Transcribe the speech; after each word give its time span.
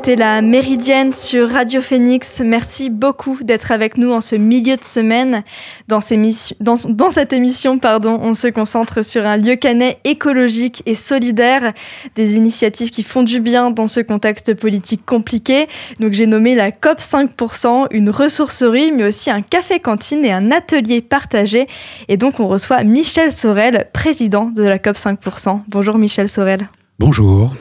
écoutez 0.00 0.16
la 0.16 0.40
Méridienne 0.40 1.12
sur 1.12 1.50
Radio 1.50 1.82
Phoenix. 1.82 2.40
Merci 2.42 2.88
beaucoup 2.88 3.36
d'être 3.42 3.70
avec 3.70 3.98
nous 3.98 4.12
en 4.12 4.22
ce 4.22 4.34
milieu 4.34 4.78
de 4.78 4.84
semaine. 4.84 5.42
Dans, 5.88 6.00
cette 6.00 7.34
émission, 7.34 7.78
pardon, 7.78 8.18
on 8.22 8.32
se 8.32 8.48
concentre 8.48 9.04
sur 9.04 9.26
un 9.26 9.36
lieu 9.36 9.56
canet 9.56 9.98
écologique 10.04 10.82
et 10.86 10.94
solidaire, 10.94 11.74
des 12.14 12.36
initiatives 12.36 12.88
qui 12.88 13.02
font 13.02 13.22
du 13.22 13.40
bien 13.40 13.70
dans 13.70 13.88
ce 13.88 14.00
contexte 14.00 14.54
politique 14.54 15.04
compliqué. 15.04 15.66
Donc 15.98 16.14
j'ai 16.14 16.26
nommé 16.26 16.54
la 16.54 16.70
COP 16.70 16.98
5%, 16.98 17.88
une 17.90 18.08
ressourcerie, 18.08 18.92
mais 18.92 19.04
aussi 19.04 19.30
un 19.30 19.42
café-cantine 19.42 20.24
et 20.24 20.32
un 20.32 20.50
atelier 20.50 21.02
partagé. 21.02 21.66
Et 22.08 22.16
donc 22.16 22.40
on 22.40 22.48
reçoit 22.48 22.84
Michel 22.84 23.32
Sorel, 23.32 23.90
président 23.92 24.46
de 24.46 24.62
la 24.62 24.78
COP 24.78 24.96
5%. 24.96 25.60
Bonjour 25.68 25.98
Michel 25.98 26.30
Sorel. 26.30 26.68
Bonjour. 26.98 27.52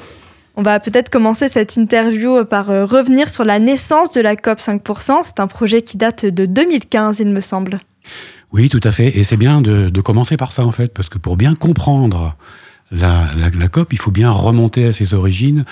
On 0.59 0.61
va 0.61 0.81
peut-être 0.81 1.09
commencer 1.09 1.47
cette 1.47 1.77
interview 1.77 2.43
par 2.43 2.69
euh, 2.69 2.83
revenir 2.83 3.29
sur 3.29 3.45
la 3.45 3.59
naissance 3.59 4.11
de 4.11 4.19
la 4.19 4.35
COP 4.35 4.59
5%. 4.59 5.19
C'est 5.23 5.39
un 5.39 5.47
projet 5.47 5.83
qui 5.83 5.95
date 5.95 6.25
de 6.25 6.45
2015, 6.45 7.21
il 7.21 7.29
me 7.29 7.39
semble. 7.39 7.79
Oui, 8.51 8.67
tout 8.67 8.81
à 8.83 8.91
fait. 8.91 9.17
Et 9.17 9.23
c'est 9.23 9.37
bien 9.37 9.61
de, 9.61 10.01
commencer 10.01 10.35
par 10.35 10.51
ça, 10.51 10.65
en 10.65 10.73
fait, 10.73 10.93
parce 10.93 11.07
que 11.07 11.17
pour 11.17 11.37
bien 11.37 11.55
comprendre 11.55 12.35
la, 12.91 13.29
COP, 13.71 13.93
il 13.93 13.99
faut 13.99 14.11
bien 14.11 14.31
remonter 14.31 14.83
à 14.83 14.91
ses 14.91 15.13
origines 15.13 15.63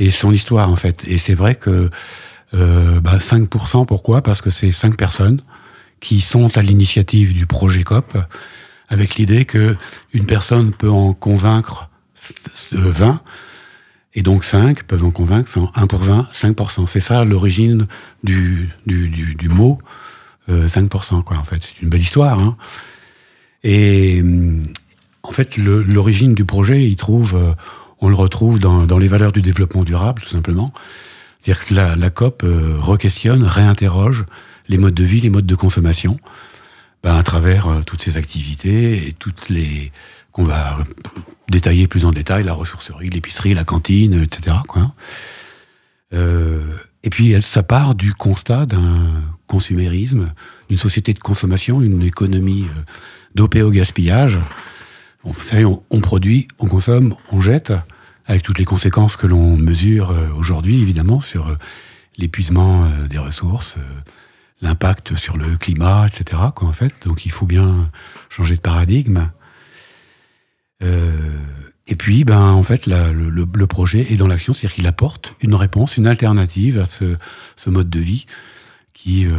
et 0.00 0.10
son 0.10 0.32
histoire, 0.32 0.70
en 0.70 0.76
fait. 0.76 1.04
Et 1.06 1.18
c'est 1.18 1.34
vrai 1.34 1.54
que 1.54 1.88
5%, 2.52 2.56
euh, 2.56 3.00
bah, 3.00 3.18
pourquoi? 3.86 4.22
Parce 4.22 4.42
que 4.42 4.50
c'est 4.50 4.72
5 4.72 4.96
personnes 4.96 5.40
qui 6.00 6.20
sont 6.20 6.58
à 6.58 6.62
l'initiative 6.62 7.32
du 7.32 7.46
projet 7.46 7.84
COP, 7.84 8.18
avec 8.88 9.14
l'idée 9.14 9.44
que 9.44 9.76
une 10.12 10.26
personne 10.26 10.72
peut 10.72 10.90
en 10.90 11.12
convaincre 11.12 11.90
20 12.72 13.22
et 14.14 14.22
donc 14.22 14.44
5 14.44 14.82
peuvent 14.84 15.04
en 15.04 15.10
convaincre, 15.10 15.50
1 15.74 15.86
pour 15.86 16.00
20, 16.00 16.28
5%. 16.32 16.86
C'est 16.86 17.00
ça 17.00 17.24
l'origine 17.24 17.86
du, 18.22 18.68
du, 18.86 19.08
du, 19.08 19.48
mot 19.48 19.78
5%, 20.50 21.18
euh, 21.18 21.22
quoi, 21.22 21.38
en 21.38 21.44
fait. 21.44 21.62
C'est 21.62 21.82
une 21.82 21.88
belle 21.88 22.02
histoire. 22.02 22.38
Hein. 22.38 22.56
Et 23.64 24.20
hum, 24.20 24.62
en 25.22 25.32
fait, 25.32 25.56
l'origine 25.56 26.34
du 26.34 26.44
projet, 26.44 26.84
il 26.86 26.96
trouve, 26.96 27.36
euh, 27.36 27.54
on 28.00 28.08
le 28.08 28.14
retrouve 28.14 28.58
dans, 28.58 28.84
dans, 28.84 28.98
les 28.98 29.08
valeurs 29.08 29.32
du 29.32 29.40
développement 29.40 29.84
durable, 29.84 30.22
tout 30.22 30.28
simplement. 30.28 30.74
C'est-à-dire 31.40 31.64
que 31.64 31.74
la, 31.74 31.96
la 31.96 32.10
COP 32.10 32.42
euh, 32.44 32.76
re-questionne, 32.78 33.44
réinterroge 33.44 34.26
les 34.68 34.78
modes 34.78 34.94
de 34.94 35.04
vie, 35.04 35.20
les 35.20 35.30
modes 35.30 35.46
de 35.46 35.54
consommation, 35.54 36.18
ben, 37.02 37.16
à 37.16 37.22
travers 37.22 37.82
toutes 37.86 38.02
ces 38.02 38.16
activités 38.16 39.08
et 39.08 39.12
toutes 39.12 39.48
les 39.48 39.90
qu'on 40.32 40.44
va 40.44 40.78
détailler 41.48 41.86
plus 41.86 42.04
en 42.04 42.12
détail, 42.12 42.44
la 42.44 42.54
ressourcerie, 42.54 43.10
l'épicerie, 43.10 43.54
la 43.54 43.64
cantine, 43.64 44.22
etc. 44.22 44.56
Euh, 46.14 46.60
et 47.04 47.10
puis 47.10 47.40
ça 47.42 47.62
part 47.62 47.94
du 47.94 48.14
constat 48.14 48.66
d'un 48.66 49.22
consumérisme, 49.46 50.32
d'une 50.68 50.78
société 50.78 51.12
de 51.12 51.18
consommation, 51.18 51.82
une 51.82 52.02
économie 52.02 52.64
euh, 52.64 52.80
dopée 53.34 53.62
au 53.62 53.70
gaspillage. 53.70 54.40
vous 55.24 55.42
savez, 55.42 55.64
on, 55.64 56.00
produit, 56.00 56.48
on 56.58 56.66
consomme, 56.66 57.14
on 57.30 57.40
jette, 57.40 57.72
avec 58.26 58.42
toutes 58.42 58.58
les 58.58 58.64
conséquences 58.64 59.16
que 59.16 59.26
l'on 59.26 59.56
mesure 59.56 60.10
euh, 60.10 60.28
aujourd'hui, 60.36 60.80
évidemment, 60.80 61.20
sur 61.20 61.56
l'épuisement 62.18 62.90
des 63.08 63.16
ressources, 63.16 63.76
l'impact 64.60 65.16
sur 65.16 65.38
le 65.38 65.56
climat, 65.56 66.06
etc. 66.06 66.40
En 66.60 66.72
fait. 66.72 66.92
Donc 67.06 67.24
il 67.24 67.32
faut 67.32 67.46
bien 67.46 67.84
changer 68.28 68.54
de 68.54 68.60
paradigme. 68.60 69.28
Euh, 70.82 71.10
et 71.88 71.96
puis, 71.96 72.24
ben, 72.24 72.40
en 72.40 72.62
fait, 72.62 72.86
le, 72.86 73.66
projet 73.66 74.06
est 74.10 74.16
dans 74.16 74.26
l'action, 74.26 74.52
c'est-à-dire 74.52 74.74
qu'il 74.74 74.86
apporte 74.86 75.34
une 75.40 75.54
réponse, 75.54 75.96
une 75.96 76.06
alternative 76.06 76.78
à 76.78 76.86
ce, 76.86 77.16
mode 77.66 77.90
de 77.90 77.98
vie 77.98 78.26
qui, 78.94 79.26
euh, 79.26 79.30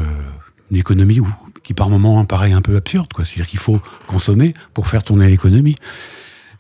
une 0.71 0.77
économie 0.77 1.19
qui 1.63 1.73
par 1.73 1.89
moments 1.89 2.23
paraît 2.25 2.51
un 2.51 2.61
peu 2.61 2.75
absurde, 2.75 3.11
quoi. 3.13 3.23
C'est-à-dire 3.23 3.49
qu'il 3.49 3.59
faut 3.59 3.81
consommer 4.07 4.53
pour 4.73 4.87
faire 4.87 5.03
tourner 5.03 5.27
l'économie. 5.27 5.75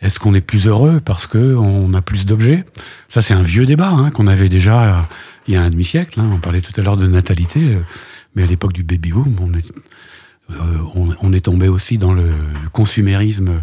Est-ce 0.01 0.19
qu'on 0.19 0.33
est 0.33 0.41
plus 0.41 0.67
heureux 0.67 1.01
parce 1.03 1.27
qu'on 1.27 1.93
a 1.93 2.01
plus 2.01 2.25
d'objets? 2.25 2.63
Ça, 3.09 3.21
c'est 3.21 3.33
un 3.33 3.43
vieux 3.43 3.65
débat 3.65 3.89
hein, 3.89 4.09
qu'on 4.11 4.27
avait 4.27 4.49
déjà 4.49 4.83
euh, 4.83 5.01
il 5.47 5.53
y 5.53 5.57
a 5.57 5.61
un 5.61 5.69
demi-siècle. 5.69 6.19
Hein. 6.19 6.29
On 6.33 6.39
parlait 6.39 6.61
tout 6.61 6.79
à 6.79 6.83
l'heure 6.83 6.97
de 6.97 7.07
natalité, 7.07 7.77
mais 8.35 8.43
à 8.43 8.45
l'époque 8.45 8.73
du 8.73 8.83
baby-boom, 8.83 9.35
on 9.41 9.53
est, 9.53 9.71
on, 11.21 11.33
est 11.33 11.41
tombé 11.41 11.67
aussi 11.67 11.97
dans 11.97 12.13
le 12.13 12.29
consumérisme 12.71 13.61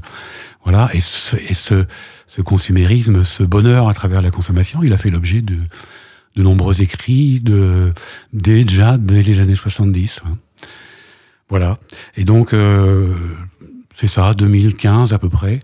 voilà, 0.64 0.90
et 0.92 1.00
ce, 1.00 1.36
et 1.36 1.54
ce, 1.54 2.42
consumérisme, 2.42 3.24
ce 3.24 3.42
bonheur 3.42 3.88
à 3.88 3.94
travers 3.94 4.22
la 4.22 4.30
consommation, 4.30 4.82
il 4.82 4.92
a 4.92 4.98
fait 4.98 5.10
l'objet 5.10 5.42
de, 5.42 5.56
de 6.36 6.42
nombreux 6.42 6.82
écrits, 6.82 7.40
de, 7.40 7.92
déjà 8.32 8.98
dès 8.98 9.22
les 9.22 9.40
années 9.40 9.54
70. 9.54 10.20
Hein. 10.24 10.36
Voilà. 11.48 11.78
Et 12.16 12.24
donc, 12.24 12.54
euh, 12.54 13.12
c'est 13.96 14.08
ça, 14.08 14.34
2015 14.34 15.12
à 15.12 15.18
peu 15.18 15.28
près, 15.28 15.60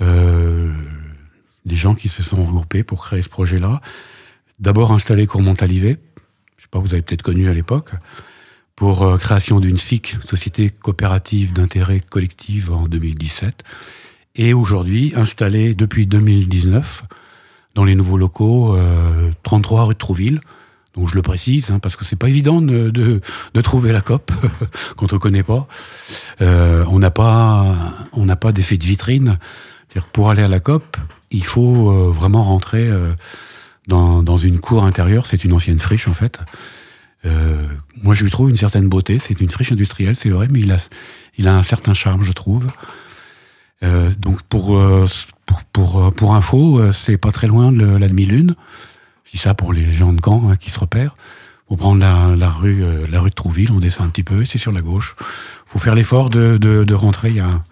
euh, 0.00 0.72
des 1.66 1.76
gens 1.76 1.94
qui 1.94 2.08
se 2.08 2.22
sont 2.22 2.44
regroupés 2.44 2.84
pour 2.84 3.04
créer 3.04 3.22
ce 3.22 3.28
projet-là. 3.28 3.80
D'abord 4.60 4.92
installé 4.92 5.26
Courmont-Alivet, 5.26 5.98
je 6.56 6.62
sais 6.62 6.68
pas, 6.70 6.78
vous 6.78 6.92
avez 6.92 7.02
peut-être 7.02 7.22
connu 7.22 7.48
à 7.48 7.54
l'époque, 7.54 7.90
pour 8.76 9.02
euh, 9.02 9.18
création 9.18 9.58
d'une 9.58 9.76
SIC, 9.76 10.16
Société 10.24 10.70
coopérative 10.70 11.52
d'intérêt 11.52 12.00
collectif 12.00 12.70
en 12.70 12.86
2017 12.86 13.64
et 14.38 14.54
aujourd'hui 14.54 15.12
installé 15.16 15.74
depuis 15.74 16.06
2019 16.06 17.02
dans 17.74 17.84
les 17.84 17.94
nouveaux 17.94 18.16
locaux 18.16 18.76
33 19.42 19.80
euh, 19.80 19.84
rue 19.84 19.94
de 19.94 19.98
Trouville. 19.98 20.40
Donc 20.94 21.08
je 21.08 21.14
le 21.14 21.22
précise, 21.22 21.70
hein, 21.70 21.78
parce 21.80 21.96
que 21.96 22.04
c'est 22.04 22.16
pas 22.16 22.28
évident 22.28 22.60
de, 22.60 22.90
de, 22.90 23.60
trouver 23.60 23.92
la 23.92 24.00
COP 24.00 24.32
quand 24.96 25.12
on 25.12 25.18
connaît 25.18 25.42
pas. 25.42 25.68
Euh, 26.40 26.84
on 26.88 26.98
n'a 26.98 27.10
pas, 27.10 27.76
on 28.12 28.24
n'a 28.24 28.36
pas 28.36 28.52
d'effet 28.52 28.78
de 28.78 28.84
vitrine. 28.84 29.38
C'est-à-dire 29.88 30.08
pour 30.10 30.30
aller 30.30 30.42
à 30.42 30.48
la 30.48 30.60
COP, 30.60 30.96
il 31.30 31.44
faut 31.44 31.90
euh, 31.90 32.10
vraiment 32.10 32.42
rentrer 32.42 32.90
dans, 33.86 34.22
dans, 34.22 34.36
une 34.36 34.60
cour 34.60 34.84
intérieure. 34.84 35.26
C'est 35.26 35.44
une 35.44 35.52
ancienne 35.52 35.78
friche 35.78 36.08
en 36.08 36.14
fait. 36.14 36.40
moi, 38.02 38.14
je 38.14 38.24
lui 38.24 38.30
trouve 38.30 38.50
une 38.50 38.56
certaine 38.56 38.88
beauté. 38.88 39.18
C'est 39.18 39.40
une 39.40 39.50
friche 39.50 39.72
industrielle, 39.72 40.16
c'est 40.16 40.30
vrai, 40.30 40.48
mais 40.50 40.60
il 40.60 40.72
a, 40.72 40.78
il 41.36 41.46
a 41.46 41.56
un 41.56 41.62
certain 41.62 41.94
charme, 41.94 42.22
je 42.22 42.32
trouve. 42.32 42.66
Euh, 43.84 44.10
donc 44.18 44.42
pour, 44.42 44.76
euh, 44.76 45.06
pour, 45.46 45.62
pour, 45.64 46.04
euh, 46.04 46.10
pour, 46.10 46.34
info, 46.34 46.92
c'est 46.92 47.16
pas 47.16 47.32
très 47.32 47.46
loin 47.46 47.72
de 47.72 47.84
la 47.84 48.08
demi-lune. 48.08 48.54
Je 49.24 49.32
dis 49.32 49.38
ça 49.38 49.54
pour 49.54 49.72
les 49.72 49.92
gens 49.92 50.12
de 50.12 50.20
Caen 50.24 50.50
hein, 50.50 50.56
qui 50.56 50.70
se 50.70 50.78
repèrent. 50.80 51.16
Faut 51.68 51.76
prendre 51.76 52.00
la, 52.00 52.34
la 52.34 52.48
rue, 52.48 52.82
la 53.10 53.20
rue 53.20 53.28
de 53.28 53.34
Trouville, 53.34 53.70
on 53.70 53.78
descend 53.78 54.06
un 54.06 54.10
petit 54.10 54.24
peu, 54.24 54.44
c'est 54.46 54.56
sur 54.56 54.72
la 54.72 54.80
gauche. 54.80 55.16
Faut 55.66 55.78
faire 55.78 55.94
l'effort 55.94 56.30
de, 56.30 56.56
de, 56.56 56.82
de, 56.82 56.94
rentrer. 56.94 57.28
Il 57.28 57.36
y 57.36 57.40
a 57.40 57.62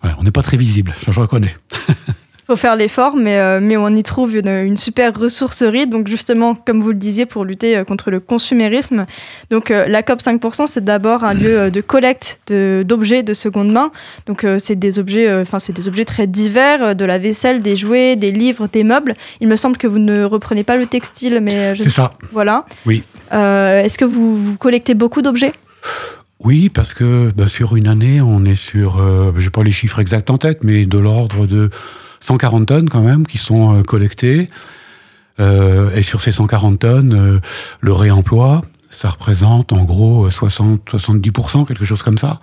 voilà, 0.00 0.16
on 0.18 0.24
n'est 0.24 0.32
pas 0.32 0.42
très 0.42 0.56
visible, 0.56 0.92
je 1.08 1.20
reconnais. 1.20 1.56
faut 2.46 2.56
faire 2.56 2.76
l'effort, 2.76 3.16
mais, 3.16 3.38
euh, 3.38 3.58
mais 3.62 3.76
on 3.76 3.88
y 3.88 4.02
trouve 4.02 4.36
une, 4.36 4.76
super 4.76 5.18
ressourcerie. 5.18 5.86
Donc 5.86 6.08
justement, 6.08 6.54
comme 6.54 6.80
vous 6.80 6.90
le 6.90 6.98
disiez, 6.98 7.26
pour 7.26 7.44
lutter 7.44 7.76
euh, 7.76 7.84
contre 7.84 8.10
le 8.10 8.20
consumérisme. 8.20 9.06
Donc 9.50 9.70
euh, 9.70 9.86
la 9.86 10.02
COP 10.02 10.20
5%, 10.20 10.66
c'est 10.66 10.84
d'abord 10.84 11.24
un 11.24 11.34
lieu 11.34 11.70
de 11.70 11.80
collecte 11.80 12.40
d'objets 12.48 13.22
de, 13.22 13.34
seconde 13.34 13.72
main. 13.72 13.90
Donc 14.26 14.46
c'est 14.58 14.76
des 14.76 14.98
objets, 14.98 15.32
enfin 15.40 15.58
c'est 15.58 15.72
des 15.72 15.88
objets 15.88 16.04
très 16.04 16.26
divers, 16.26 16.94
de 16.94 17.04
la 17.04 17.18
vaisselle, 17.18 17.60
des 17.60 17.76
jouets, 17.76 18.16
des 18.16 18.30
livres, 18.30 18.68
des 18.70 18.84
meubles. 18.84 19.14
Il 19.40 19.48
me 19.48 19.56
semble 19.56 19.76
que 19.76 19.86
vous 19.86 19.98
ne 19.98 20.24
reprenez 20.24 20.64
pas 20.64 20.76
le 20.76 20.86
textile, 20.86 21.40
mais 21.40 21.74
c'est 21.76 21.90
ça. 21.90 22.10
Voilà. 22.32 22.66
Oui. 22.86 23.02
Est-ce 23.32 23.98
que 23.98 24.04
vous, 24.04 24.36
vous 24.36 24.56
collectez 24.56 24.94
beaucoup 24.94 25.22
d'objets? 25.22 25.52
Oui, 26.40 26.68
parce 26.68 26.94
que 26.94 27.32
bah, 27.34 27.46
sur 27.46 27.76
une 27.76 27.86
année, 27.86 28.20
on 28.20 28.44
est 28.44 28.56
sur, 28.56 28.98
je 29.36 29.44
n'ai 29.44 29.50
pas 29.50 29.62
les 29.62 29.72
chiffres 29.72 30.00
exacts 30.00 30.30
en 30.30 30.38
tête, 30.38 30.62
mais 30.62 30.86
de 30.86 30.98
l'ordre 30.98 31.46
de 31.46 31.70
140 32.24 32.66
tonnes 32.66 32.88
quand 32.88 33.02
même 33.02 33.26
qui 33.26 33.38
sont 33.38 33.76
euh, 33.76 33.82
collectées. 33.82 34.48
Euh, 35.40 35.90
et 35.94 36.02
sur 36.02 36.22
ces 36.22 36.32
140 36.32 36.78
tonnes, 36.78 37.12
euh, 37.12 37.40
le 37.80 37.92
réemploi, 37.92 38.62
ça 38.90 39.10
représente 39.10 39.72
en 39.72 39.84
gros 39.84 40.28
60-70%, 40.28 41.66
quelque 41.66 41.84
chose 41.84 42.02
comme 42.02 42.18
ça. 42.18 42.40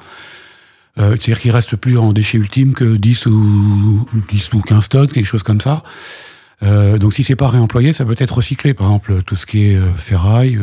C'est-à-dire 0.97 1.39
qu'il 1.39 1.51
reste 1.51 1.77
plus 1.77 1.97
en 1.97 2.11
déchets 2.11 2.37
ultimes 2.37 2.73
que 2.73 2.97
10 2.97 3.25
ou, 3.27 4.07
10 4.29 4.53
ou 4.53 4.59
15 4.59 4.89
tonnes, 4.89 5.07
quelque 5.07 5.25
chose 5.25 5.41
comme 5.41 5.61
ça. 5.61 5.83
donc 6.61 7.13
si 7.13 7.23
c'est 7.23 7.37
pas 7.37 7.47
réemployé, 7.47 7.93
ça 7.93 8.03
peut 8.03 8.17
être 8.17 8.35
recyclé. 8.35 8.73
Par 8.73 8.87
exemple, 8.87 9.23
tout 9.23 9.37
ce 9.37 9.45
qui 9.45 9.67
est 9.67 9.79
ferraille, 9.95 10.59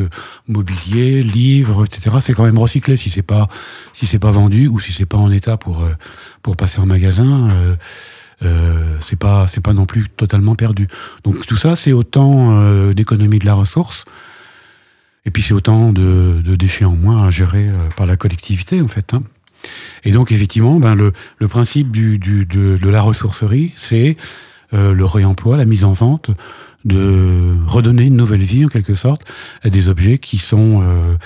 mobilier, 0.46 1.22
livres, 1.22 1.86
etc. 1.86 2.16
C'est 2.20 2.34
quand 2.34 2.44
même 2.44 2.58
recyclé 2.58 2.98
si 2.98 3.08
c'est 3.08 3.22
pas 3.22 3.48
si 3.94 4.06
c'est 4.06 4.18
pas 4.18 4.30
vendu 4.30 4.68
ou 4.68 4.78
si 4.78 4.92
c'est 4.92 5.06
pas 5.06 5.16
en 5.16 5.32
état 5.32 5.56
pour 5.56 5.82
pour 6.42 6.56
passer 6.58 6.78
en 6.78 6.86
magasin 6.86 7.48
euh, 8.42 8.96
c'est 9.00 9.18
pas 9.18 9.46
c'est 9.46 9.62
pas 9.62 9.72
non 9.72 9.86
plus 9.86 10.08
totalement 10.08 10.54
perdu. 10.54 10.88
Donc 11.24 11.46
tout 11.46 11.56
ça, 11.56 11.76
c'est 11.76 11.92
autant 11.92 12.58
euh, 12.60 12.94
d'économie 12.94 13.38
de 13.38 13.46
la 13.46 13.54
ressource, 13.54 14.04
et 15.24 15.30
puis 15.30 15.42
c'est 15.42 15.54
autant 15.54 15.92
de, 15.92 16.40
de, 16.44 16.56
déchets 16.56 16.84
en 16.84 16.96
moins 16.96 17.26
à 17.26 17.30
gérer 17.30 17.68
euh, 17.68 17.74
par 17.96 18.06
la 18.06 18.16
collectivité 18.16 18.80
en 18.80 18.88
fait. 18.88 19.14
Hein. 19.14 19.22
Et 20.04 20.12
donc 20.12 20.32
effectivement, 20.32 20.78
ben, 20.78 20.94
le, 20.94 21.12
le 21.38 21.48
principe 21.48 21.90
du, 21.90 22.18
du, 22.18 22.46
de, 22.46 22.78
de, 22.78 22.88
la 22.88 23.02
ressourcerie, 23.02 23.72
c'est 23.76 24.16
euh, 24.74 24.92
le 24.92 25.04
réemploi, 25.04 25.56
la 25.56 25.64
mise 25.64 25.84
en 25.84 25.92
vente 25.92 26.30
de 26.84 27.54
redonner 27.66 28.04
une 28.04 28.16
nouvelle 28.16 28.42
vie 28.42 28.64
en 28.64 28.68
quelque 28.68 28.94
sorte 28.94 29.22
à 29.62 29.70
des 29.70 29.88
objets 29.88 30.18
qui 30.18 30.38
sont 30.38 30.82
euh, 30.82 31.16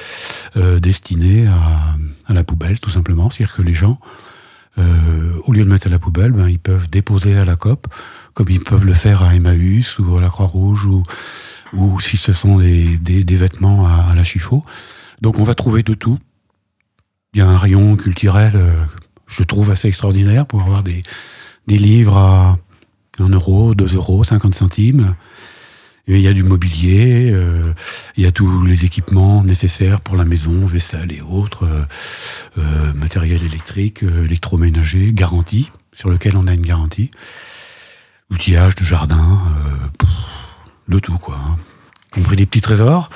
euh, 0.56 0.79
destinés 0.79 1.47
à, 1.47 2.32
la 2.32 2.44
poubelle 2.44 2.81
tout 2.81 2.91
simplement. 2.91 3.31
C'est-à-dire 3.31 3.56
que 3.56 3.62
les 3.62 3.75
gens, 3.75 3.99
euh, 4.78 5.38
au 5.44 5.52
lieu 5.52 5.64
de 5.64 5.70
mettre 5.70 5.86
à 5.86 5.90
la 5.90 5.98
poubelle, 5.98 6.32
ben, 6.32 6.48
ils 6.48 6.58
peuvent 6.58 6.88
déposer 6.88 7.36
à 7.36 7.44
la 7.44 7.56
COP, 7.56 7.86
comme 8.34 8.48
ils 8.48 8.62
peuvent 8.62 8.84
le 8.84 8.94
faire 8.94 9.22
à 9.22 9.34
Emmaüs 9.34 9.98
ou 9.98 10.16
à 10.16 10.20
la 10.20 10.28
Croix-Rouge 10.28 10.86
ou, 10.86 12.00
si 12.00 12.16
ce 12.16 12.32
sont 12.32 12.58
des, 12.58 12.98
vêtements 13.28 13.86
à, 13.86 14.14
la 14.14 14.24
Chiffaut. 14.24 14.64
Donc 15.20 15.38
on 15.38 15.44
va 15.44 15.54
trouver 15.54 15.82
de 15.82 15.94
tout. 15.94 16.19
Il 17.34 17.38
y 17.38 17.42
a 17.42 17.48
un 17.48 17.56
rayon 17.56 17.96
culturel, 17.96 18.60
je 19.26 19.42
trouve 19.42 19.70
assez 19.70 19.88
extraordinaire 19.88 20.44
pour 20.44 20.60
avoir 20.60 20.82
des, 20.82 21.02
des 21.66 21.78
livres 21.78 22.16
à 22.16 22.58
1 23.18 23.28
euro, 23.30 23.75
2 23.75 23.96
euros, 23.96 24.25
50 24.25 24.54
centimes. 24.54 25.14
Il 26.19 26.23
y 26.23 26.29
a 26.29 26.32
du 26.32 26.43
mobilier, 26.43 27.31
euh, 27.32 27.73
il 28.17 28.25
y 28.25 28.26
a 28.26 28.32
tous 28.32 28.64
les 28.64 28.85
équipements 28.85 29.43
nécessaires 29.43 30.00
pour 30.00 30.17
la 30.17 30.25
maison, 30.25 30.64
vaisselle 30.67 31.12
et 31.12 31.20
autres, 31.20 31.64
euh, 31.64 31.82
euh, 32.59 32.93
matériel 32.94 33.43
électrique, 33.43 34.03
électroménager, 34.03 35.12
garantie, 35.12 35.70
sur 35.93 36.11
lequel 36.11 36.37
on 36.37 36.47
a 36.47 36.55
une 36.55 36.67
garantie, 36.67 37.11
outillage 38.31 38.75
de 38.75 38.85
jardin, 38.85 39.41
de 40.88 40.99
tout 40.99 41.19
quoi. 41.19 41.37
Hein. 41.37 41.56
Compris 42.11 42.37
des 42.37 42.47
petits 42.47 42.61
trésors. 42.61 43.11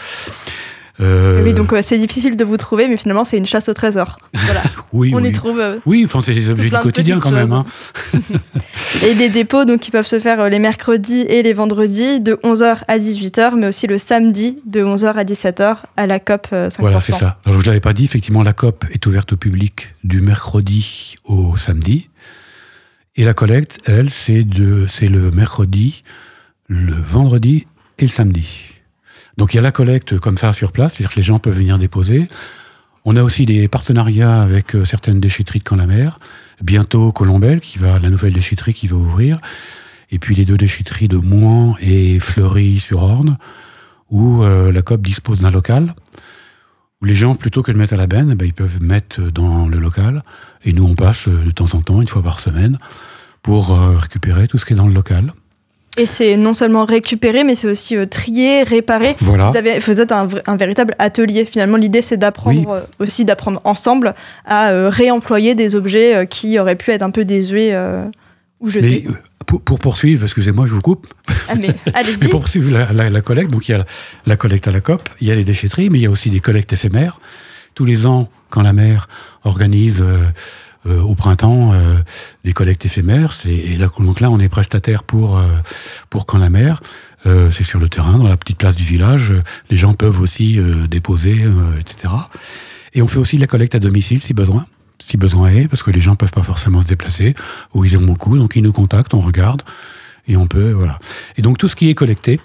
Euh, 1.01 1.43
oui, 1.45 1.53
donc 1.53 1.75
c'est 1.83 1.99
difficile 1.99 2.37
de 2.37 2.45
vous 2.45 2.57
trouver, 2.57 2.89
mais 2.89 2.97
finalement 2.97 3.25
c'est 3.25 3.37
une 3.37 3.47
chasse 3.47 3.69
au 3.69 3.75
trésor. 3.75 4.19
Voilà. 4.47 4.63
oui, 4.93 5.11
on 5.13 5.25
y 5.25 5.33
trouve. 5.33 5.59
Euh, 5.59 5.77
oui, 5.87 6.05
enfin 6.05 6.23
c'est 6.23 6.33
des 6.33 6.51
objets 6.51 6.71
du 6.71 6.77
quotidien 6.77 7.19
quand 7.19 7.33
même. 7.33 7.53
Hein. 7.53 7.67
et 9.05 9.15
des 9.15 9.29
dépôts 9.29 9.65
donc 9.65 9.81
qui 9.81 9.91
peuvent 9.91 10.07
se 10.07 10.21
faire 10.21 10.41
euh, 10.41 10.49
les 10.49 10.61
mercredis 10.61 11.23
et 11.23 11.43
les 11.43 11.53
vendredis 11.53 12.21
de 12.21 12.35
11h 12.45 12.83
à 12.87 12.99
18h, 12.99 13.57
mais 13.57 13.67
aussi 13.67 13.89
le 13.89 13.99
samedi 13.99 14.59
de 14.65 14.85
11h 14.85 15.15
à 15.15 15.25
17h 15.25 15.79
à 15.97 16.07
la 16.07 16.21
COP 16.21 16.49
5%. 16.53 16.77
Voilà, 16.79 17.01
c'est 17.01 17.13
ça. 17.13 17.39
Alors 17.45 17.61
je 17.61 17.67
l'avais 17.67 17.81
pas 17.81 17.93
dit, 17.93 18.05
effectivement 18.05 18.45
la 18.45 18.53
COP 18.53 18.85
est 18.93 19.05
ouverte 19.07 19.33
au 19.33 19.37
public 19.37 19.95
du 20.05 20.21
mercredi 20.21 21.17
au 21.25 21.57
samedi. 21.57 22.09
Et 23.17 23.25
la 23.25 23.35
collecte, 23.35 23.81
elle, 23.87 24.11
c'est 24.11 24.45
le 24.45 25.31
mercredi, 25.33 26.05
le 26.69 26.95
vendredi 26.95 27.67
et 27.99 28.05
le 28.05 28.11
samedi. 28.11 28.76
Donc 29.37 29.53
il 29.53 29.57
y 29.57 29.59
a 29.59 29.63
la 29.63 29.73
collecte 29.73 30.19
comme 30.19 30.39
ça 30.39 30.53
sur 30.53 30.73
place, 30.73 30.95
c'est-à-dire 30.95 31.11
que 31.11 31.17
les 31.17 31.23
gens 31.23 31.39
peuvent 31.39 31.57
venir 31.57 31.79
déposer. 31.79 32.27
On 33.09 33.15
a 33.15 33.23
aussi 33.23 33.47
des 33.47 33.69
partenariats 33.69 34.43
avec 34.43 34.75
euh, 34.75 34.85
certaines 34.85 35.21
déchetteries 35.21 35.61
de 35.61 35.65
Camp-la-Mer. 35.65 36.19
Bientôt 36.61 37.13
Colombelle, 37.13 37.61
qui 37.61 37.79
va, 37.79 38.01
la 38.01 38.11
nouvelle 38.11 38.33
déchetterie 38.33 38.75
qui 38.75 38.89
va 38.89 38.97
ouvrir. 38.97 39.39
Et 40.11 40.19
puis 40.19 40.35
les 40.35 40.45
deux 40.45 40.57
déchetteries 40.57 41.07
de 41.07 41.17
Mouan 41.17 41.77
et 41.81 42.19
Fleury-sur-Orne, 42.19 43.39
où 44.11 44.43
euh, 44.43 44.73
la 44.73 44.83
COP 44.83 45.03
dispose 45.03 45.43
d'un 45.43 45.53
local, 45.53 45.95
où 47.01 47.05
les 47.05 47.15
gens, 47.15 47.37
plutôt 47.37 47.63
que 47.63 47.71
de 47.71 47.77
mettre 47.77 47.93
à 47.93 47.97
la 47.97 48.09
benne, 48.09 48.31
eh 48.33 48.35
ben, 48.35 48.45
ils 48.45 48.55
peuvent 48.55 48.83
mettre 48.83 49.21
dans 49.21 49.69
le 49.69 49.79
local. 49.79 50.25
Et 50.65 50.73
nous, 50.73 50.85
on 50.85 50.97
passe 50.97 51.29
euh, 51.29 51.45
de 51.45 51.51
temps 51.53 51.75
en 51.75 51.83
temps, 51.83 52.01
une 52.01 52.09
fois 52.09 52.23
par 52.23 52.41
semaine, 52.41 52.79
pour 53.43 53.79
récupérer 53.79 54.49
tout 54.49 54.59
ce 54.59 54.65
qui 54.65 54.73
est 54.73 54.77
dans 54.77 54.89
le 54.89 54.95
local. 54.95 55.33
Et 55.99 56.07
c'est 56.07 56.37
non 56.37 56.53
seulement 56.53 56.85
récupérer, 56.85 57.43
mais 57.43 57.55
c'est 57.55 57.69
aussi 57.69 57.97
euh, 57.97 58.07
trier, 58.07 58.63
réparer. 58.63 59.17
Voilà. 59.21 59.49
Vous, 59.49 59.57
avez, 59.57 59.79
vous 59.79 60.01
êtes 60.01 60.13
un, 60.13 60.57
véritable 60.57 60.95
atelier. 60.99 61.47
Finalement, 61.47 61.79
l'idée, 61.79 62.03
c'est 62.03 62.19
d'apprendre 62.19 62.71
euh, 62.71 62.81
aussi 62.99 63.25
d'apprendre 63.25 63.61
ensemble 63.65 64.15
à 64.45 64.71
euh, 64.71 64.91
réemployer 64.91 65.55
des 65.55 65.75
objets 65.75 66.27
qui 66.29 66.59
auraient 66.59 66.77
pu 66.77 66.91
être 66.91 67.03
un 67.03 67.11
peu 67.11 67.25
désuets 67.25 67.75
ou 68.61 68.69
jetés. 68.69 69.05
Mais, 69.07 69.15
pour, 69.47 69.79
poursuivre, 69.79 70.25
excusez-moi, 70.25 70.67
je 70.67 70.75
vous 70.75 70.81
coupe. 70.81 71.07
Ah, 71.49 71.55
mais 71.55 71.69
allez-y. 71.95 72.29
pour 72.29 72.41
poursuivre 72.41 72.79
la, 72.93 73.21
collecte, 73.21 73.51
donc 73.51 73.69
il 73.69 73.73
y 73.73 73.75
a 73.75 73.87
la 74.27 74.37
collecte 74.37 74.69
à 74.69 74.73
la 74.73 74.81
COP, 74.81 75.09
il 75.21 75.29
y 75.29 75.31
a 75.31 75.35
les 75.35 75.45
déchetteries, 75.45 75.89
mais 75.89 75.99
il 75.99 76.03
y 76.03 76.07
a 76.07 76.11
aussi 76.11 76.31
des 76.31 76.41
collectes 76.41 76.73
éphémères. 76.73 77.21
Tous 77.75 77.85
les 77.85 78.07
ans, 78.07 78.29
quand 78.51 78.63
la 78.63 78.73
mer 78.73 79.09
organise 79.45 80.03
euh, 80.03 80.25
au 80.87 81.15
printemps 81.15 81.73
euh, 81.73 81.97
des 82.45 82.53
collectes 82.53 82.85
éphémères. 82.87 83.35
Et 83.47 83.77
là, 83.77 83.89
donc 83.99 84.21
là, 84.21 84.31
on 84.31 84.39
est 84.39 84.49
prestataire 84.49 85.03
pour, 85.03 85.39
euh, 85.39 85.47
pour 86.11 86.27
Quand 86.27 86.39
la 86.39 86.51
mer. 86.51 86.81
c'est 87.25 87.65
sur 87.65 87.81
le 87.81 87.89
terrain, 87.89 88.19
dans 88.19 88.29
la 88.29 88.37
petite 88.37 88.59
place 88.59 88.77
du 88.77 88.85
village. 88.85 89.35
Les 89.69 89.77
gens 89.77 89.95
peuvent 89.95 90.21
aussi 90.21 90.61
déposer, 90.89 91.45
etc. 91.81 92.15
Et 92.95 93.03
on 93.03 93.09
fait 93.09 93.19
aussi 93.19 93.37
la 93.37 93.49
collecte 93.49 93.75
à 93.75 93.81
domicile 93.81 94.23
si 94.23 94.33
besoin 94.33 94.65
si 94.99 95.17
besoin 95.19 95.51
est, 95.51 95.69
parce 95.69 95.83
que 95.83 95.91
les 95.91 96.01
gens 96.01 96.15
peuvent 96.17 96.33
pas 96.33 96.43
forcément 96.43 96.81
se 96.81 96.87
déplacer, 96.87 97.35
ou 97.75 97.85
ils 97.85 97.99
ont 97.99 98.03
beaucoup, 98.03 98.39
donc 98.39 98.57
ils 98.57 98.63
nous 98.63 98.73
contactent, 98.73 99.13
on 99.13 99.21
regarde, 99.21 99.63
et 100.27 100.37
on 100.37 100.47
peut, 100.47 100.73
voilà. 100.73 100.99
Et 101.37 101.43
donc 101.43 101.59
tout 101.59 101.69
ce 101.69 101.77
qui 101.77 101.91
est 101.91 101.95
collecté, 101.95 102.41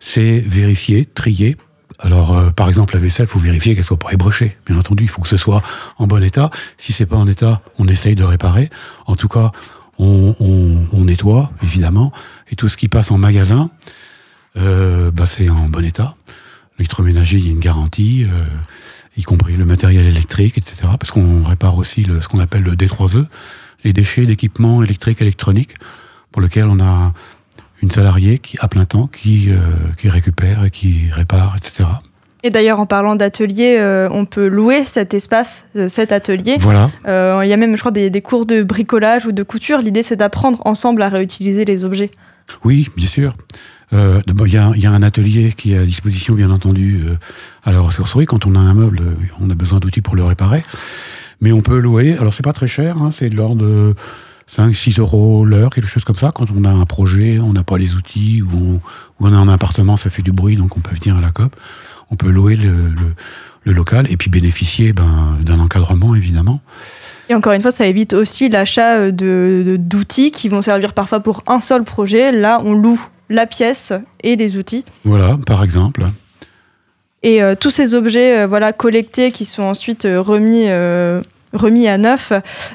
c'est 0.00 0.40
vérifié, 0.40 1.04
trié, 1.04 1.56
alors, 1.98 2.36
euh, 2.36 2.50
par 2.50 2.68
exemple, 2.68 2.94
la 2.94 3.00
vaisselle, 3.00 3.26
il 3.26 3.32
faut 3.32 3.38
vérifier 3.38 3.74
qu'elle 3.74 3.84
soit 3.84 3.98
pas 3.98 4.12
ébrochée. 4.12 4.56
Bien 4.66 4.78
entendu, 4.78 5.04
il 5.04 5.08
faut 5.08 5.22
que 5.22 5.28
ce 5.28 5.36
soit 5.36 5.62
en 5.98 6.06
bon 6.06 6.22
état. 6.22 6.50
Si 6.76 6.92
c'est 6.92 7.06
pas 7.06 7.16
en 7.16 7.26
état, 7.26 7.62
on 7.78 7.88
essaye 7.88 8.14
de 8.14 8.24
réparer. 8.24 8.70
En 9.06 9.16
tout 9.16 9.28
cas, 9.28 9.52
on, 9.98 10.34
nettoie, 11.04 11.50
évidemment. 11.62 12.12
Et 12.50 12.56
tout 12.56 12.68
ce 12.68 12.76
qui 12.76 12.88
passe 12.88 13.10
en 13.10 13.18
magasin, 13.18 13.70
euh, 14.56 15.10
bah, 15.10 15.26
c'est 15.26 15.48
en 15.48 15.68
bon 15.68 15.84
état. 15.84 16.14
L'électroménager, 16.78 17.38
il 17.38 17.46
y 17.46 17.48
a 17.48 17.52
une 17.52 17.60
garantie, 17.60 18.24
euh, 18.24 18.44
y 19.16 19.22
compris 19.22 19.56
le 19.56 19.64
matériel 19.64 20.06
électrique, 20.06 20.58
etc. 20.58 20.88
Parce 21.00 21.10
qu'on 21.10 21.42
répare 21.44 21.78
aussi 21.78 22.04
le, 22.04 22.20
ce 22.20 22.28
qu'on 22.28 22.40
appelle 22.40 22.62
le 22.62 22.72
D3E, 22.72 23.26
les 23.84 23.94
déchets 23.94 24.26
d'équipements 24.26 24.82
électriques, 24.82 25.22
électroniques, 25.22 25.76
pour 26.30 26.42
lequel 26.42 26.66
on 26.66 26.80
a 26.80 27.14
une 27.86 27.92
salariée 27.92 28.38
qui, 28.38 28.58
à 28.60 28.66
plein 28.66 28.84
temps 28.84 29.06
qui, 29.06 29.48
euh, 29.50 29.58
qui 29.96 30.08
récupère 30.08 30.64
et 30.64 30.70
qui 30.70 31.02
répare, 31.12 31.54
etc. 31.56 31.88
Et 32.42 32.50
d'ailleurs, 32.50 32.80
en 32.80 32.86
parlant 32.86 33.14
d'atelier, 33.14 33.76
euh, 33.78 34.08
on 34.10 34.24
peut 34.24 34.48
louer 34.48 34.84
cet 34.84 35.14
espace, 35.14 35.66
euh, 35.76 35.88
cet 35.88 36.10
atelier. 36.10 36.56
Voilà. 36.58 36.90
Il 37.44 37.48
y 37.48 37.52
a 37.52 37.56
même, 37.56 37.76
je 37.76 37.80
crois, 37.80 37.92
des, 37.92 38.10
des, 38.10 38.22
cours 38.22 38.44
de 38.44 38.64
bricolage 38.64 39.24
ou 39.26 39.32
de 39.32 39.42
couture. 39.44 39.78
L'idée, 39.78 40.02
c'est 40.02 40.16
d'apprendre 40.16 40.60
ensemble 40.64 41.00
à 41.00 41.08
réutiliser 41.08 41.64
les 41.64 41.84
objets. 41.84 42.10
Oui, 42.64 42.88
bien 42.96 43.06
sûr. 43.06 43.36
Il 43.92 44.52
y, 44.52 44.56
a, 44.56 44.72
y, 44.74 44.86
a 44.86 44.90
un 44.90 45.02
atelier 45.04 45.52
qui 45.56 45.74
est 45.74 45.78
à 45.78 45.84
disposition, 45.84 46.34
bien 46.34 46.50
entendu, 46.50 47.04
à 47.64 47.70
la 47.70 47.80
ressourcerie. 47.80 48.26
Quand 48.26 48.44
on 48.46 48.56
a 48.56 48.58
un 48.58 48.74
meuble, 48.74 49.00
on 49.40 49.48
a 49.48 49.54
besoin 49.54 49.78
d'outils 49.78 50.02
pour 50.02 50.16
le 50.16 50.24
réparer. 50.24 50.64
Mais 51.40 51.52
on 51.52 51.60
peut 51.60 51.78
louer. 51.78 52.16
Alors, 52.18 52.34
c'est 52.34 52.42
pas 52.42 52.52
très 52.52 52.68
cher. 52.68 53.00
Hein, 53.00 53.10
c'est 53.12 53.30
de 53.30 53.36
l'ordre 53.36 53.94
5, 54.46 54.74
6 54.74 54.98
euros 55.00 55.44
l'heure, 55.44 55.70
quelque 55.70 55.88
chose 55.88 56.04
comme 56.04 56.16
ça. 56.16 56.32
Quand 56.32 56.46
on 56.56 56.64
a 56.64 56.70
un 56.70 56.84
projet, 56.84 57.38
on 57.38 57.52
n'a 57.52 57.64
pas 57.64 57.78
les 57.78 57.94
outils, 57.94 58.42
ou 58.42 58.80
on, 59.20 59.26
on, 59.26 59.32
a 59.32 59.36
un 59.36 59.48
appartement, 59.48 59.96
ça 59.96 60.10
fait 60.10 60.22
du 60.22 60.32
bruit, 60.32 60.56
donc 60.56 60.76
on 60.76 60.80
peut 60.80 60.94
venir 60.94 61.16
à 61.16 61.20
la 61.20 61.30
COP. 61.30 61.56
On 62.10 62.16
peut 62.16 62.30
louer 62.30 62.56
le, 62.56 62.94
le, 63.64 63.72
local 63.72 64.06
et 64.08 64.16
puis 64.16 64.30
bénéficier 64.30 64.92
ben, 64.92 65.36
d'un 65.42 65.58
encadrement, 65.58 66.14
évidemment. 66.14 66.60
Et 67.28 67.34
encore 67.34 67.52
une 67.52 67.62
fois, 67.62 67.72
ça 67.72 67.86
évite 67.86 68.12
aussi 68.12 68.48
l'achat 68.48 69.10
de, 69.10 69.76
d'outils 69.76 70.30
qui 70.30 70.48
vont 70.48 70.62
servir 70.62 70.92
parfois 70.94 71.18
pour 71.18 71.42
un 71.48 71.60
seul 71.60 71.82
projet. 71.82 72.30
Là, 72.30 72.60
on 72.64 72.74
loue 72.74 73.04
la 73.28 73.46
pièce 73.46 73.92
et 74.22 74.36
les 74.36 74.56
outils. 74.56 74.84
Voilà, 75.04 75.36
par 75.46 75.64
exemple. 75.64 76.06
Et 77.22 77.42
euh, 77.42 77.54
tous 77.58 77.70
ces 77.70 77.94
objets 77.94 78.40
euh, 78.40 78.46
voilà, 78.46 78.72
collectés 78.72 79.32
qui 79.32 79.44
sont 79.44 79.64
ensuite 79.64 80.04
euh, 80.04 80.20
remis 80.20 80.66
remis 81.52 81.88
à 81.88 81.98
neuf. 81.98 82.32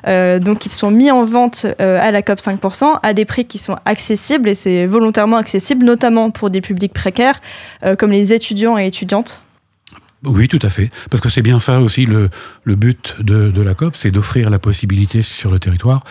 Euh, 0.08 0.40
donc 0.40 0.66
ils 0.66 0.72
sont 0.72 0.92
mis 0.92 1.12
en 1.12 1.24
vente 1.24 1.66
euh, 1.80 2.00
à 2.02 2.12
la 2.12 2.22
COP 2.22 2.40
5% 2.40 3.00
à 3.02 3.14
des 3.14 3.26
prix 3.26 3.46
qui 3.46 3.58
sont 3.58 3.76
accessibles 3.86 4.50
et 4.50 4.54
c'est 4.54 4.86
volontairement 4.86 5.38
accessible, 5.38 5.86
notamment 5.86 6.32
pour 6.32 6.50
des 6.50 6.62
publics 6.62 6.94
précaires 6.94 7.42
euh, 7.84 7.96
comme 7.96 8.12
les 8.12 8.34
étudiants 8.34 8.78
et 8.78 8.88
étudiantes. 8.88 9.42
Oui, 10.24 10.48
tout 10.48 10.60
à 10.62 10.70
fait. 10.70 10.92
Parce 11.10 11.22
que 11.22 11.30
c'est 11.30 11.42
bien 11.42 11.60
ça 11.60 11.82
aussi 11.82 12.06
le, 12.06 12.30
but 12.66 13.16
de, 13.20 13.50
de, 13.50 13.62
la 13.62 13.74
COP, 13.74 13.96
c'est 13.96 14.12
d'offrir 14.12 14.52
la 14.52 14.60
possibilité 14.60 15.24
sur 15.24 15.50
le 15.50 15.58
territoire 15.58 16.04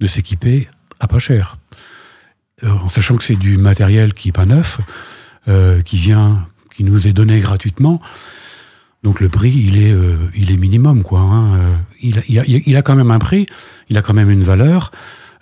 de 0.00 0.06
s'équiper 0.06 0.68
à 1.00 1.06
pas 1.06 1.18
cher. 1.18 1.56
en 2.62 2.90
sachant 2.90 3.16
que 3.16 3.24
c'est 3.24 3.36
du 3.36 3.56
matériel 3.56 4.12
qui 4.12 4.28
n'est 4.28 4.32
pas 4.32 4.44
neuf, 4.44 4.80
qui 5.84 5.96
vient, 5.96 6.46
qui 6.74 6.84
nous 6.84 7.08
est 7.08 7.14
donné 7.14 7.40
gratuitement. 7.40 8.02
Donc 9.04 9.20
le 9.20 9.28
prix, 9.28 9.50
il 9.50 9.76
est, 9.76 9.92
euh, 9.92 10.16
il 10.34 10.50
est 10.50 10.56
minimum, 10.56 11.02
quoi. 11.02 11.20
Hein. 11.20 11.58
Euh, 11.58 11.76
il, 12.00 12.76
a, 12.76 12.82
quand 12.82 12.96
même 12.96 13.10
un 13.10 13.18
prix, 13.18 13.46
il 13.90 13.98
a 13.98 14.02
quand 14.02 14.14
même 14.14 14.30
une 14.30 14.42
valeur, 14.42 14.90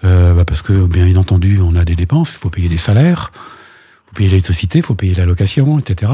euh, 0.04 0.34
bah 0.34 0.44
parce 0.44 0.62
que 0.62 0.72
bien 0.86 1.14
entendu, 1.14 1.60
on 1.62 1.76
a 1.76 1.84
des 1.84 1.94
dépenses, 1.94 2.34
il 2.34 2.38
faut 2.38 2.50
payer 2.50 2.68
des 2.68 2.76
salaires, 2.76 3.30
il 3.32 4.08
faut 4.08 4.14
payer 4.16 4.30
l'électricité, 4.30 4.80
il 4.80 4.84
faut 4.84 4.96
payer 4.96 5.14
la 5.14 5.26
location, 5.26 5.78
etc. 5.78 6.10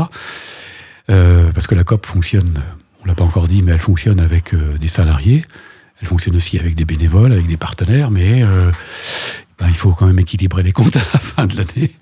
parce 1.07 1.67
que 1.67 1.75
la 1.75 1.85
COP 1.85 2.05
fonctionne, 2.05 2.63
on 3.03 3.07
l'a 3.07 3.15
pas 3.15 3.25
encore 3.25 3.49
dit, 3.49 3.63
mais 3.63 3.73
elle 3.73 3.79
fonctionne 3.79 4.21
avec 4.21 4.55
des 4.79 4.89
salariés, 4.89 5.43
elle 6.03 6.09
fonctionne 6.09 6.37
aussi 6.37 6.59
avec 6.59 6.75
des 6.75 6.85
bénévoles, 6.85 7.33
avec 7.33 7.47
des 7.47 7.57
partenaires, 7.57 8.11
mais 8.11 8.43
bah, 9.59 9.67
il 9.69 9.75
faut 9.75 9.93
quand 9.93 10.07
même 10.07 10.19
équilibrer 10.19 10.63
les 10.63 10.73
comptes 10.73 10.97
à 10.97 11.03
la 11.15 11.19
fin 11.19 11.47
de 11.47 11.57
l'année. 11.57 11.95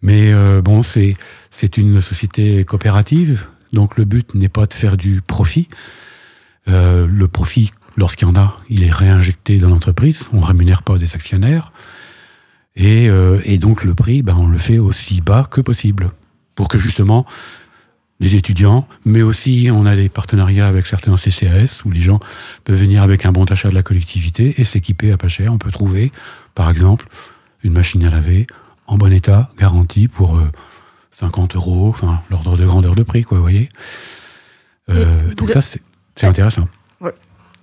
Mais 0.00 0.32
bon, 0.62 0.82
c'est 0.82 1.14
c'est 1.50 1.76
une 1.76 2.00
société 2.00 2.64
coopérative, 2.64 3.46
donc 3.72 3.96
le 3.96 4.04
but 4.04 4.34
n'est 4.34 4.48
pas 4.48 4.66
de 4.66 4.74
faire 4.74 4.96
du 4.96 5.22
profit. 5.22 5.68
Euh, 6.68 7.06
le 7.06 7.28
profit, 7.28 7.70
lorsqu'il 7.96 8.28
y 8.28 8.30
en 8.30 8.36
a, 8.36 8.56
il 8.68 8.84
est 8.84 8.92
réinjecté 8.92 9.58
dans 9.58 9.68
l'entreprise. 9.68 10.28
On 10.32 10.40
ne 10.40 10.44
rémunère 10.44 10.82
pas 10.82 10.98
des 10.98 11.14
actionnaires. 11.14 11.72
Et, 12.74 13.10
et 13.44 13.58
donc 13.58 13.84
le 13.84 13.94
prix, 13.94 14.22
ben, 14.22 14.34
on 14.34 14.46
le 14.46 14.56
fait 14.56 14.78
aussi 14.78 15.20
bas 15.20 15.46
que 15.50 15.60
possible, 15.60 16.08
pour 16.54 16.68
que 16.68 16.78
justement 16.78 17.26
les 18.22 18.36
étudiants, 18.36 18.86
mais 19.04 19.20
aussi 19.20 19.68
on 19.72 19.84
a 19.84 19.96
des 19.96 20.08
partenariats 20.08 20.68
avec 20.68 20.86
certains 20.86 21.16
CCAS 21.16 21.82
où 21.84 21.90
les 21.90 22.00
gens 22.00 22.20
peuvent 22.64 22.78
venir 22.78 23.02
avec 23.02 23.26
un 23.26 23.32
bon 23.32 23.44
d'achat 23.44 23.68
de 23.68 23.74
la 23.74 23.82
collectivité 23.82 24.54
et 24.58 24.64
s'équiper 24.64 25.10
à 25.10 25.16
pas 25.16 25.28
cher. 25.28 25.52
On 25.52 25.58
peut 25.58 25.72
trouver, 25.72 26.12
par 26.54 26.70
exemple, 26.70 27.08
une 27.64 27.72
machine 27.72 28.04
à 28.04 28.10
laver 28.10 28.46
en 28.86 28.96
bon 28.96 29.12
état, 29.12 29.50
garantie 29.58 30.06
pour 30.06 30.38
50 31.12 31.54
euh, 31.54 31.58
euros, 31.58 31.88
enfin 31.88 32.20
l'ordre 32.30 32.56
de 32.56 32.64
grandeur 32.64 32.94
de 32.94 33.02
prix, 33.02 33.22
quoi, 33.22 33.38
vous 33.38 33.44
voyez. 33.44 33.68
Euh, 34.90 35.04
donc 35.36 35.48
ça, 35.48 35.60
c'est 35.62 36.26
intéressant. 36.26 36.64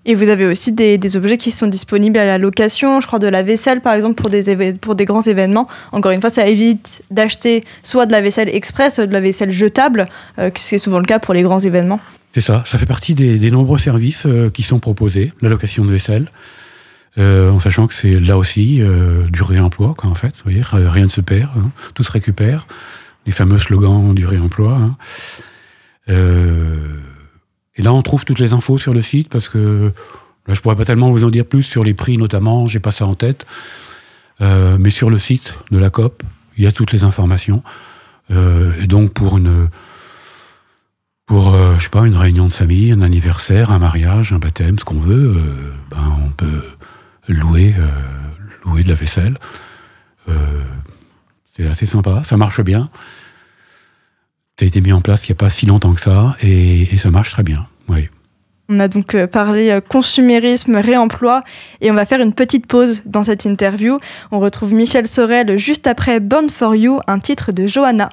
Et 0.06 0.16
vous 0.16 0.30
avez 0.30 0.48
aussi 0.48 0.72
des, 0.72 1.18
objets 1.18 1.38
qui 1.38 1.52
sont 1.52 1.68
disponibles 1.68 2.18
à 2.18 2.26
la 2.26 2.38
location, 2.38 3.02
je 3.02 3.08
crois 3.08 3.20
de 3.20 3.28
la 3.28 3.44
vaisselle 3.44 3.82
par 3.82 3.94
exemple 3.94 4.16
pour 4.16 4.30
des, 4.30 4.74
pour 4.74 4.96
des 4.96 5.06
grands 5.06 5.22
événements. 5.22 5.68
Encore 5.92 6.12
une 6.12 6.22
fois, 6.22 6.30
ça 6.30 6.48
évite 6.48 7.04
d'acheter 7.12 7.66
soit 7.84 8.06
de 8.06 8.12
la 8.12 8.22
vaisselle 8.22 8.50
express, 8.50 8.96
soit 8.96 9.08
de 9.08 9.14
la 9.14 9.20
vaisselle 9.20 9.52
jetable, 9.52 10.08
euh, 10.40 10.50
ce 10.58 10.68
qui 10.70 10.76
est 10.76 10.80
souvent 10.80 11.00
le 11.00 11.06
cas 11.06 11.20
pour 11.20 11.34
les 11.34 11.44
grands 11.44 11.60
événements. 11.60 12.00
C'est 12.34 12.42
ça, 12.42 12.64
ça 12.66 12.78
fait 12.78 12.86
partie 12.86 13.14
des, 13.14 13.52
nombreux 13.52 13.78
services 13.78 14.26
euh, 14.26 14.50
qui 14.50 14.64
sont 14.64 14.80
proposés, 14.80 15.34
la 15.42 15.50
location 15.50 15.84
de 15.84 15.92
vaisselle, 15.92 16.32
euh, 17.18 17.52
en 17.52 17.60
sachant 17.60 17.86
que 17.86 17.94
c'est 17.94 18.20
là 18.20 18.38
aussi 18.38 18.82
du 19.32 19.44
réemploi, 19.44 19.94
quoi, 19.98 20.10
en 20.10 20.16
fait. 20.16 20.34
Vous 20.38 20.52
voyez, 20.52 20.62
rien 20.64 21.04
ne 21.04 21.10
se 21.10 21.22
perd, 21.22 21.50
hein. 21.58 21.72
tout 21.94 22.04
se 22.04 22.12
récupère. 22.12 22.66
Les 23.26 23.32
fameux 23.32 23.58
slogans 23.58 24.14
du 24.14 24.26
réemploi. 24.26 24.78
Hein. 24.78 24.98
Et 27.80 27.82
là, 27.82 27.94
on 27.94 28.02
trouve 28.02 28.26
toutes 28.26 28.40
les 28.40 28.52
infos 28.52 28.78
sur 28.78 28.94
le 28.94 29.02
site 29.02 29.30
parce 29.30 29.48
que 29.48 29.94
là, 30.48 30.54
je 30.54 30.60
pourrais 30.60 30.76
pas 30.76 30.84
tellement 30.84 31.12
vous 31.12 31.24
en 31.24 31.30
dire 31.30 31.46
plus 31.46 31.64
sur 31.64 31.86
les 31.86 31.94
prix 31.94 32.18
notamment, 32.18 32.66
j'ai 32.66 32.82
pas 32.82 32.92
ça 32.92 33.06
en 33.06 33.16
tête. 33.16 33.46
Euh, 34.42 34.78
mais 34.78 34.90
sur 34.90 35.10
le 35.10 35.18
site 35.18 35.56
de 35.72 35.78
la 35.78 35.90
COP, 35.90 36.24
il 36.58 36.64
y 36.66 36.68
a 36.68 36.74
toutes 36.74 36.92
les 36.92 37.04
informations. 37.04 37.64
Euh, 38.32 38.72
et 38.82 38.88
donc 38.88 39.14
pour 39.14 39.38
une 39.38 39.70
pour 41.26 41.54
euh, 41.54 41.76
je 41.78 41.84
sais 41.84 41.90
pas 41.90 42.06
une 42.06 42.18
réunion 42.18 42.48
de 42.48 42.54
famille, 42.54 42.92
un 42.92 43.02
anniversaire, 43.02 43.72
un 43.72 43.80
mariage, 43.80 44.34
un 44.34 44.40
baptême, 44.40 44.78
ce 44.78 44.84
qu'on 44.84 45.00
veut, 45.00 45.42
ben 45.90 46.18
on 46.26 46.30
peut 46.32 46.64
louer 47.30 47.74
louer 48.66 48.84
de 48.84 48.90
la 48.90 48.96
vaisselle. 48.96 49.38
C'est 51.60 51.68
assez 51.68 51.86
sympa, 51.86 52.22
ça 52.24 52.38
marche 52.38 52.62
bien. 52.62 52.90
Ça 54.58 54.66
a 54.66 54.68
été 54.68 54.82
mis 54.82 54.94
en 54.94 55.02
place 55.02 55.28
il 55.28 55.32
n'y 55.32 55.34
a 55.34 55.40
pas 55.40 55.50
si 55.50 55.66
longtemps 55.66 55.94
que 55.94 56.02
ça 56.02 56.36
et, 56.42 56.86
ça 56.98 57.12
marche 57.12 57.32
très 57.32 57.44
bien. 57.44 57.66
Oui. 57.88 58.10
On 58.68 58.80
a 58.80 58.88
donc 58.88 59.16
euh, 59.16 59.26
parlé 59.26 59.72
euh, 59.72 59.82
consumérisme, 59.82 60.76
réemploi 60.76 61.44
et 61.82 61.90
on 61.90 61.96
va 61.96 62.06
faire 62.06 62.22
une 62.22 62.34
petite 62.34 62.68
pause 62.68 63.02
dans 63.06 63.24
cette 63.24 63.46
interview. 63.46 64.00
On 64.32 64.40
retrouve 64.40 64.74
Michel 64.74 65.08
Sorel 65.08 65.58
juste 65.58 65.88
après 65.88 66.20
Born 66.20 66.50
for 66.50 66.76
You, 66.76 67.00
un 67.08 67.20
titre 67.20 67.52
de 67.52 67.68
Johanna. 67.68 68.10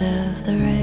Of 0.00 0.46
the 0.46 0.56
risk. 0.56 0.81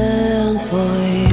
burn 0.00 0.58
for 0.58 0.92
you. 1.12 1.29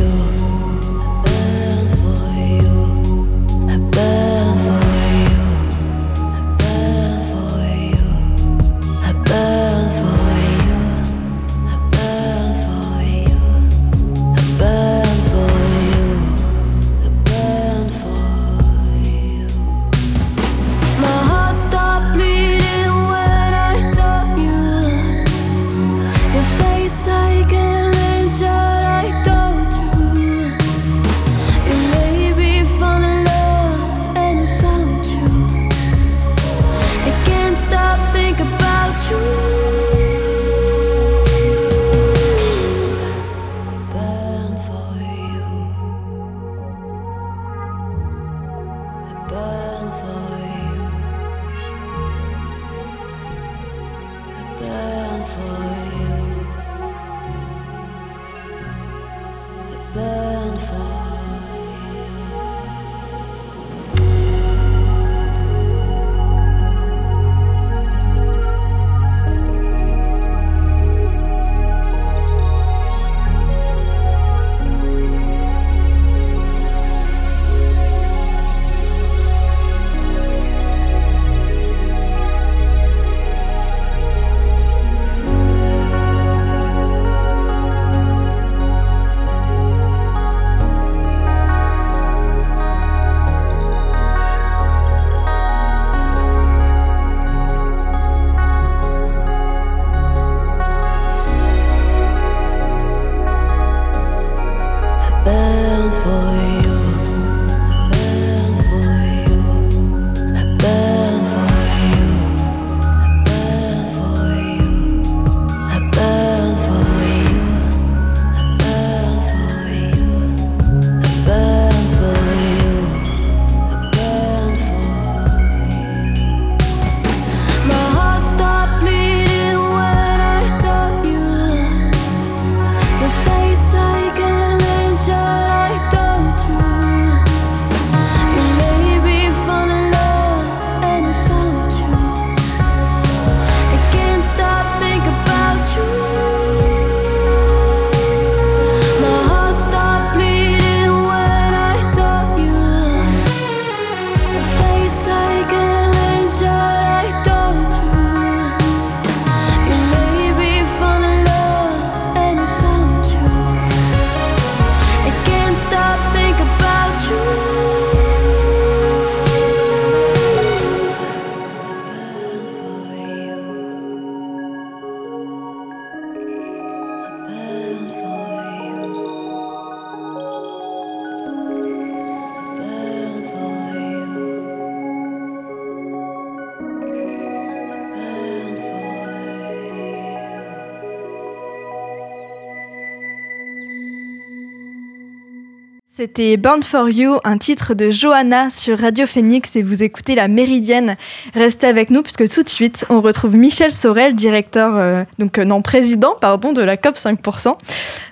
C'était 195.89 196.35
Burn 196.35 196.61
for 196.63 196.89
You, 196.89 197.17
un 197.23 197.37
titre 197.37 197.73
de 197.73 197.89
Johanna 197.89 198.49
sur 198.49 198.77
Radio 198.77 199.07
Phoenix 199.07 199.55
et 199.55 199.63
vous 199.63 199.83
écoutez 199.83 200.15
la 200.15 200.27
Méridienne. 200.27 200.97
Restez 201.33 201.65
avec 201.65 201.91
nous 201.91 202.03
puisque 202.03 202.29
tout 202.29 202.43
de 202.43 202.49
suite 202.49 202.85
on 202.89 202.99
retrouve 202.99 203.37
Michel 203.37 203.71
Sorel, 203.71 204.13
directeur, 204.13 204.75
euh, 204.75 205.05
donc 205.17 205.39
euh, 205.39 205.45
non 205.45 205.61
président 205.61 206.13
pardon 206.19 206.51
de 206.51 206.61
la 206.61 206.75
COP 206.75 206.97
5%. 206.97 207.55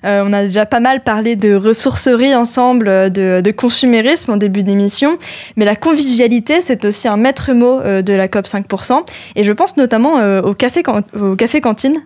Euh, 0.06 0.24
on 0.26 0.32
a 0.32 0.44
déjà 0.44 0.66
pas 0.66 0.80
mal 0.80 1.04
parlé 1.04 1.36
de 1.36 1.54
ressourcerie 1.54 2.34
ensemble, 2.34 3.12
de, 3.12 3.42
de 3.42 3.52
consumérisme 3.52 4.32
en 4.32 4.38
début 4.38 4.64
d'émission, 4.64 5.18
mais 5.58 5.66
la 5.66 5.76
convivialité 5.76 6.62
c'est 6.62 6.86
aussi 6.86 7.10
un 7.10 7.18
maître 7.18 7.52
mot 7.52 7.82
de 7.82 8.14
la 8.14 8.30
COP 8.30 8.46
5% 8.46 9.06
et 9.36 9.44
je 9.44 9.52
pense 9.52 9.76
notamment 9.76 10.14
au 10.40 10.54
café 10.54 10.82
au 11.14 11.36
café 11.36 11.60
cantine. 11.60 12.02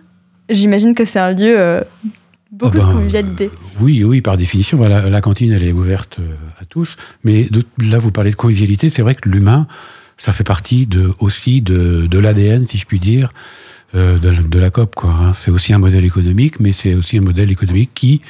J'imagine 0.48 0.96
que 0.96 1.04
c'est 1.04 1.20
un 1.20 1.30
lieu 1.30 1.80
Beaucoup 2.52 2.78
de 2.78 2.82
ah 2.82 2.86
ben, 2.86 2.92
convivialité. 2.94 3.50
oui, 3.80 4.02
oui, 4.02 4.20
par 4.20 4.36
définition, 4.36 4.76
voilà, 4.76 5.08
la 5.08 5.20
cantine, 5.20 5.52
elle 5.52 5.62
est 5.62 5.72
ouverte 5.72 6.18
euh, 6.18 6.34
à 6.58 6.64
tous. 6.64 6.96
Mais 7.22 7.48
là, 7.78 7.98
vous 7.98 8.10
parlez 8.10 8.30
de 8.30 8.36
convivialité, 8.36 8.90
c'est 8.90 9.02
vrai 9.02 9.14
que 9.14 9.28
l'humain, 9.28 9.68
ça 10.16 10.32
fait 10.32 10.44
partie 10.44 10.86
de, 10.86 11.12
aussi 11.20 11.62
de, 11.62 12.06
de 12.08 12.18
l'ADN, 12.18 12.66
si 12.66 12.76
je 12.76 12.86
puis 12.86 12.98
dire, 12.98 13.30
euh, 13.94 14.18
de, 14.18 14.30
de, 14.32 14.58
la 14.58 14.70
COP. 14.70 14.96
Quoi, 14.96 15.10
hein. 15.10 15.32
C'est 15.32 15.52
aussi 15.52 15.72
un 15.72 15.78
modèle 15.78 16.04
économique, 16.04 16.58
mais 16.58 16.72
c'est 16.72 16.94
aussi 16.94 17.18
un 17.18 17.22
modèle 17.22 17.52
économique 17.52 17.92
qui 17.94 18.20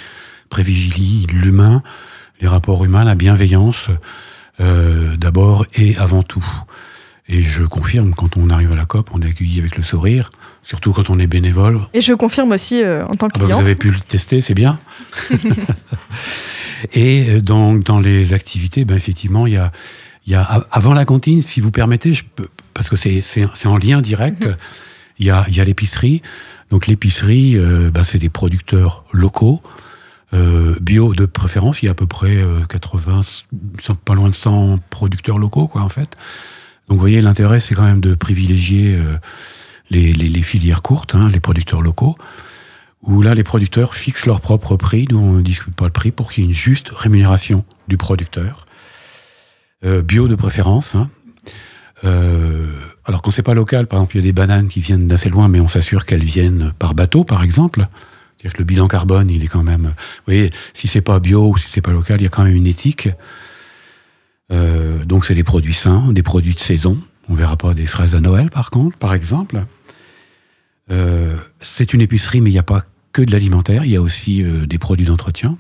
privilégie 0.50 1.26
l'humain, 1.32 1.82
les 2.40 2.48
rapports 2.48 2.84
humains, 2.84 3.04
la 3.04 3.14
bienveillance, 3.14 3.88
euh, 4.61 5.16
d'abord 5.16 5.64
et 5.74 5.96
avant 5.96 6.22
tout. 6.22 6.44
Et 7.33 7.43
je 7.43 7.62
confirme, 7.62 8.12
quand 8.12 8.37
on 8.37 8.51
arrive 8.51 8.73
à 8.73 8.75
la 8.75 8.87
COP, 8.87 9.11
on 9.14 9.23
est 9.23 9.27
accueilli 9.27 9.61
avec 9.61 9.77
le 9.77 9.85
sourire, 9.85 10.31
surtout 10.62 10.93
quand 10.93 11.11
on 11.11 11.19
est 11.21 11.29
bénévole. 11.29 11.81
Et 11.95 12.01
je 12.01 12.12
confirme 12.12 12.51
aussi 12.51 12.83
euh, 12.83 13.07
en 13.07 13.14
tant 13.14 13.29
que 13.29 13.35
ah 13.37 13.38
bah, 13.38 13.45
client. 13.45 13.57
vous 13.59 13.64
avez 13.64 13.77
pu 13.77 13.93
le 13.93 14.01
tester, 14.01 14.40
c'est 14.40 14.55
bien. 14.55 14.81
et 16.93 17.29
euh, 17.29 17.40
dans, 17.40 17.75
dans 17.75 18.01
les 18.01 18.33
activités, 18.33 18.85
ben 18.85 18.97
effectivement, 18.97 19.47
il 19.47 19.53
y 19.53 19.59
a, 19.59 19.71
y 20.27 20.35
a, 20.35 20.43
avant 20.73 20.93
la 20.93 21.05
cantine, 21.05 21.40
si 21.40 21.61
vous 21.61 21.71
permettez, 21.71 22.14
je 22.14 22.25
peux, 22.35 22.49
parce 22.75 22.90
que 22.90 22.97
c'est 22.97 23.23
en 23.64 23.79
lien 23.79 24.01
direct, 24.01 24.47
mhm. 24.47 24.57
il 25.21 25.27
y 25.27 25.31
a, 25.31 25.47
y 25.51 25.61
a 25.61 25.64
l'épicerie. 25.64 26.23
Donc 26.73 26.88
l'épicerie, 26.88 27.57
euh, 27.57 27.93
ben, 27.93 28.03
c'est 28.03 28.19
des 28.19 28.29
producteurs 28.29 29.05
locaux. 29.12 29.62
bio 30.81 31.14
de 31.14 31.27
préférence, 31.27 31.81
il 31.81 31.87
y 31.87 31.88
a 31.88 31.93
à 31.93 31.95
peu 31.95 32.09
près 32.09 32.38
80, 32.69 33.21
pas 34.05 34.14
loin 34.14 34.29
de 34.29 34.35
100 34.35 34.81
producteurs 34.90 35.38
locaux, 35.38 35.69
quoi, 35.69 35.83
en 35.83 35.88
fait. 35.88 36.16
Donc 36.90 36.96
vous 36.96 37.03
voyez, 37.03 37.22
l'intérêt, 37.22 37.61
c'est 37.61 37.76
quand 37.76 37.85
même 37.85 38.00
de 38.00 38.14
privilégier 38.14 38.96
euh, 38.96 39.16
les, 39.90 40.12
les, 40.12 40.42
filières 40.42 40.83
courtes, 40.83 41.14
hein, 41.14 41.29
les 41.33 41.38
producteurs 41.38 41.83
locaux, 41.83 42.18
où 43.03 43.22
là, 43.22 43.37
les 43.37 43.44
producteurs 43.44 43.94
fixent 43.94 44.26
leur 44.26 44.40
propre 44.40 44.76
prix, 44.76 45.07
nous, 45.09 45.18
on 45.18 45.35
ne 45.35 45.40
discute 45.40 45.72
pas 45.72 45.85
le 45.85 45.92
prix, 45.92 46.11
pour 46.11 46.33
qu'il 46.33 46.42
y 46.42 46.46
ait 46.46 46.50
une 46.50 46.55
juste 46.55 46.90
rémunération 46.92 47.64
du 47.87 47.96
producteur. 47.96 48.66
Euh, 49.85 50.03
bio 50.03 50.26
de 50.26 50.35
préférence. 50.35 50.96
Hein. 50.96 51.09
Euh, 52.03 52.66
alors 53.05 53.22
quand 53.22 53.31
c'est 53.31 53.44
pas 53.44 53.55
local, 53.55 53.87
par 53.87 54.00
exemple, 54.00 54.16
il 54.16 54.18
y 54.18 54.22
a 54.22 54.26
des 54.26 54.33
bananes 54.33 54.66
qui 54.66 54.81
viennent 54.81 55.07
d'assez 55.07 55.31
loin, 55.31 55.46
mais 55.46 55.61
on 55.61 55.68
s'assure 55.68 56.05
qu'elles 56.05 56.24
viennent 56.24 56.72
par 56.81 56.96
bateau, 56.96 57.22
par 57.22 57.44
exemple. 57.44 57.87
C'est-à-dire 58.37 58.55
que 58.55 58.59
le 58.59 58.64
bilan 58.64 58.88
carbone, 58.88 59.31
il 59.31 59.44
est 59.44 59.48
quand 59.48 59.62
même... 59.62 59.83
Vous 59.85 60.26
voyez, 60.26 60.50
si 60.74 60.88
c'est 60.88 61.03
pas 61.03 61.20
bio 61.20 61.50
ou 61.50 61.57
si 61.57 61.68
c'est 61.68 61.83
pas 61.83 61.92
local, 61.92 62.20
il 62.20 62.24
y 62.24 62.26
a 62.26 62.31
quand 62.31 62.42
même 62.42 62.57
une 62.57 62.66
éthique. 62.66 63.11
Euh, 64.52 65.04
donc 65.04 65.26
c'est 65.26 65.34
des 65.34 65.44
produits 65.44 65.74
sains, 65.74 66.12
des 66.12 66.22
produits 66.22 66.54
de 66.54 66.60
saison. 66.60 66.98
On 67.28 67.34
verra 67.34 67.56
pas 67.56 67.74
des 67.74 67.86
fraises 67.86 68.14
à 68.14 68.20
Noël 68.20 68.50
par 68.50 68.70
contre, 68.70 68.96
par 68.96 69.14
exemple. 69.14 69.64
Euh, 70.90 71.36
c'est 71.60 71.92
une 71.92 72.00
épicerie, 72.00 72.40
mais 72.40 72.50
il 72.50 72.54
n'y 72.54 72.58
a 72.58 72.64
pas 72.64 72.84
que 73.12 73.22
de 73.22 73.30
l'alimentaire, 73.30 73.84
il 73.84 73.92
y 73.92 73.96
a 73.96 74.02
aussi 74.02 74.42
euh, 74.42 74.66
des 74.66 74.78
produits 74.78 75.06
d'entretien. 75.06 75.56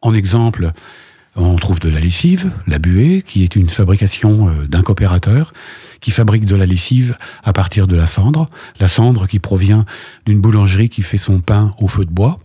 En 0.00 0.14
exemple, 0.14 0.70
on 1.34 1.56
trouve 1.56 1.80
de 1.80 1.88
la 1.88 1.98
lessive, 1.98 2.52
la 2.68 2.78
buée, 2.78 3.22
qui 3.26 3.42
est 3.42 3.56
une 3.56 3.68
fabrication 3.68 4.54
d'un 4.68 4.82
coopérateur 4.82 5.52
qui 6.00 6.12
fabrique 6.12 6.44
de 6.44 6.54
la 6.54 6.66
lessive 6.66 7.16
à 7.42 7.52
partir 7.52 7.88
de 7.88 7.96
la 7.96 8.06
cendre. 8.06 8.48
La 8.78 8.86
cendre 8.86 9.26
qui 9.26 9.40
provient 9.40 9.84
d'une 10.26 10.40
boulangerie 10.40 10.90
qui 10.90 11.02
fait 11.02 11.16
son 11.16 11.40
pain 11.40 11.74
au 11.78 11.88
feu 11.88 12.04
de 12.04 12.10
bois. 12.10 12.38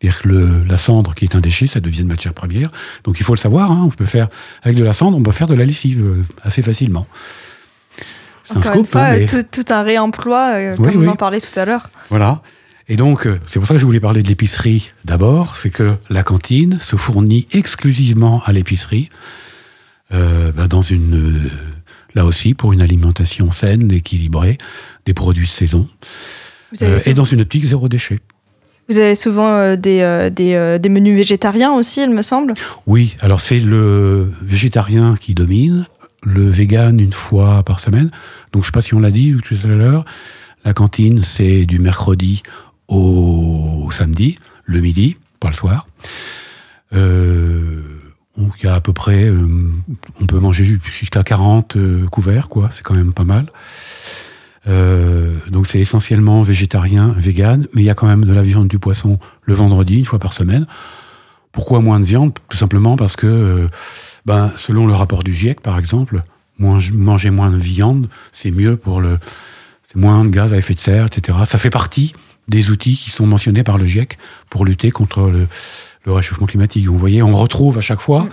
C'est-à-dire 0.00 0.22
que 0.22 0.68
la 0.68 0.76
cendre, 0.76 1.14
qui 1.14 1.24
est 1.24 1.34
un 1.34 1.40
déchet, 1.40 1.66
ça 1.66 1.80
devient 1.80 2.02
une 2.02 2.08
matière 2.08 2.34
première. 2.34 2.70
Donc 3.04 3.18
il 3.18 3.24
faut 3.24 3.34
le 3.34 3.38
savoir, 3.38 3.72
hein, 3.72 3.82
on 3.86 3.88
peut 3.88 4.04
faire, 4.04 4.28
avec 4.62 4.76
de 4.76 4.84
la 4.84 4.92
cendre, 4.92 5.16
on 5.16 5.22
peut 5.22 5.32
faire 5.32 5.46
de 5.46 5.54
la 5.54 5.64
lessive 5.64 6.04
euh, 6.04 6.22
assez 6.42 6.60
facilement. 6.60 7.06
C'est 8.44 8.58
un 8.58 8.62
scoop. 8.62 8.86
Fois, 8.86 9.02
hein, 9.02 9.26
tout, 9.26 9.64
un 9.70 9.82
réemploi, 9.82 10.50
euh, 10.54 10.76
comme 10.76 11.02
on 11.02 11.08
en 11.08 11.16
parlait 11.16 11.40
tout 11.40 11.58
à 11.58 11.64
l'heure. 11.64 11.90
Voilà. 12.10 12.42
Et 12.88 12.96
donc, 12.96 13.26
euh, 13.26 13.40
c'est 13.46 13.58
pour 13.58 13.66
ça 13.66 13.74
que 13.74 13.80
je 13.80 13.86
voulais 13.86 14.00
parler 14.00 14.22
de 14.22 14.28
l'épicerie 14.28 14.92
d'abord, 15.04 15.56
c'est 15.56 15.70
que 15.70 15.94
la 16.10 16.22
cantine 16.22 16.78
se 16.80 16.96
fournit 16.96 17.46
exclusivement 17.52 18.42
à 18.44 18.52
l'épicerie, 18.52 19.08
bah, 20.10 20.68
dans 20.68 20.82
une, 20.82 21.50
là 22.14 22.24
aussi, 22.24 22.54
pour 22.54 22.72
une 22.72 22.80
alimentation 22.80 23.50
saine, 23.50 23.90
équilibrée, 23.90 24.56
des 25.04 25.14
produits 25.14 25.46
de 25.46 25.50
saison, 25.50 25.88
et 26.80 27.14
dans 27.14 27.24
une 27.24 27.40
optique 27.40 27.64
zéro 27.64 27.88
déchet. 27.88 28.20
Vous 28.88 28.98
avez 28.98 29.16
souvent 29.16 29.48
euh, 29.48 29.76
des, 29.76 30.00
euh, 30.00 30.30
euh, 30.38 30.78
des, 30.78 30.88
menus 30.88 31.16
végétariens 31.16 31.72
aussi, 31.72 32.02
il 32.02 32.10
me 32.10 32.22
semble 32.22 32.54
Oui, 32.86 33.16
alors 33.20 33.40
c'est 33.40 33.58
le 33.58 34.30
végétarien 34.42 35.16
qui 35.18 35.34
domine, 35.34 35.86
le 36.22 36.48
vegan 36.48 37.00
une 37.00 37.12
fois 37.12 37.64
par 37.64 37.80
semaine. 37.80 38.10
Donc 38.52 38.62
je 38.62 38.68
ne 38.68 38.70
sais 38.70 38.72
pas 38.72 38.82
si 38.82 38.94
on 38.94 39.00
l'a 39.00 39.10
dit 39.10 39.36
tout 39.44 39.56
à 39.64 39.66
l'heure, 39.66 40.04
la 40.64 40.72
cantine 40.72 41.20
c'est 41.22 41.64
du 41.66 41.80
mercredi 41.80 42.42
au 42.86 43.88
samedi, 43.90 44.38
le 44.64 44.80
midi, 44.80 45.16
pas 45.40 45.48
le 45.48 45.54
soir. 45.54 45.88
Euh, 46.94 47.82
y 48.62 48.66
a 48.68 48.74
à 48.74 48.80
peu 48.80 48.92
près, 48.92 49.30
on 50.20 50.26
peut 50.26 50.38
manger 50.38 50.78
jusqu'à 50.84 51.22
40 51.22 51.76
couverts, 52.10 52.48
quoi, 52.48 52.68
c'est 52.70 52.82
quand 52.82 52.94
même 52.94 53.12
pas 53.12 53.24
mal. 53.24 53.46
Euh, 54.68 55.34
donc 55.50 55.66
c'est 55.66 55.78
essentiellement 55.78 56.42
végétarien, 56.42 57.14
vegan, 57.16 57.66
mais 57.72 57.82
il 57.82 57.84
y 57.84 57.90
a 57.90 57.94
quand 57.94 58.06
même 58.06 58.24
de 58.24 58.32
la 58.32 58.42
viande, 58.42 58.68
du 58.68 58.78
poisson 58.78 59.18
le 59.42 59.54
vendredi, 59.54 59.98
une 59.98 60.04
fois 60.04 60.18
par 60.18 60.32
semaine. 60.32 60.66
Pourquoi 61.52 61.80
moins 61.80 62.00
de 62.00 62.04
viande? 62.04 62.32
Tout 62.48 62.56
simplement 62.56 62.96
parce 62.96 63.16
que, 63.16 63.26
euh, 63.26 63.68
ben, 64.26 64.52
selon 64.56 64.86
le 64.86 64.94
rapport 64.94 65.22
du 65.22 65.32
GIEC, 65.32 65.60
par 65.60 65.78
exemple, 65.78 66.22
manger 66.58 67.30
moins 67.30 67.50
de 67.50 67.56
viande, 67.56 68.08
c'est 68.32 68.50
mieux 68.50 68.76
pour 68.76 69.00
le, 69.00 69.18
c'est 69.82 69.96
moins 69.96 70.24
de 70.24 70.30
gaz 70.30 70.52
à 70.52 70.58
effet 70.58 70.74
de 70.74 70.80
serre, 70.80 71.06
etc. 71.06 71.38
Ça 71.46 71.58
fait 71.58 71.70
partie 71.70 72.14
des 72.48 72.70
outils 72.70 72.96
qui 72.96 73.10
sont 73.10 73.26
mentionnés 73.26 73.62
par 73.62 73.78
le 73.78 73.86
GIEC 73.86 74.18
pour 74.50 74.64
lutter 74.64 74.90
contre 74.90 75.30
le, 75.30 75.48
le 76.04 76.12
réchauffement 76.12 76.46
climatique. 76.46 76.86
Vous 76.86 76.98
voyez, 76.98 77.22
on 77.22 77.36
retrouve 77.36 77.78
à 77.78 77.80
chaque 77.80 78.00
fois. 78.00 78.28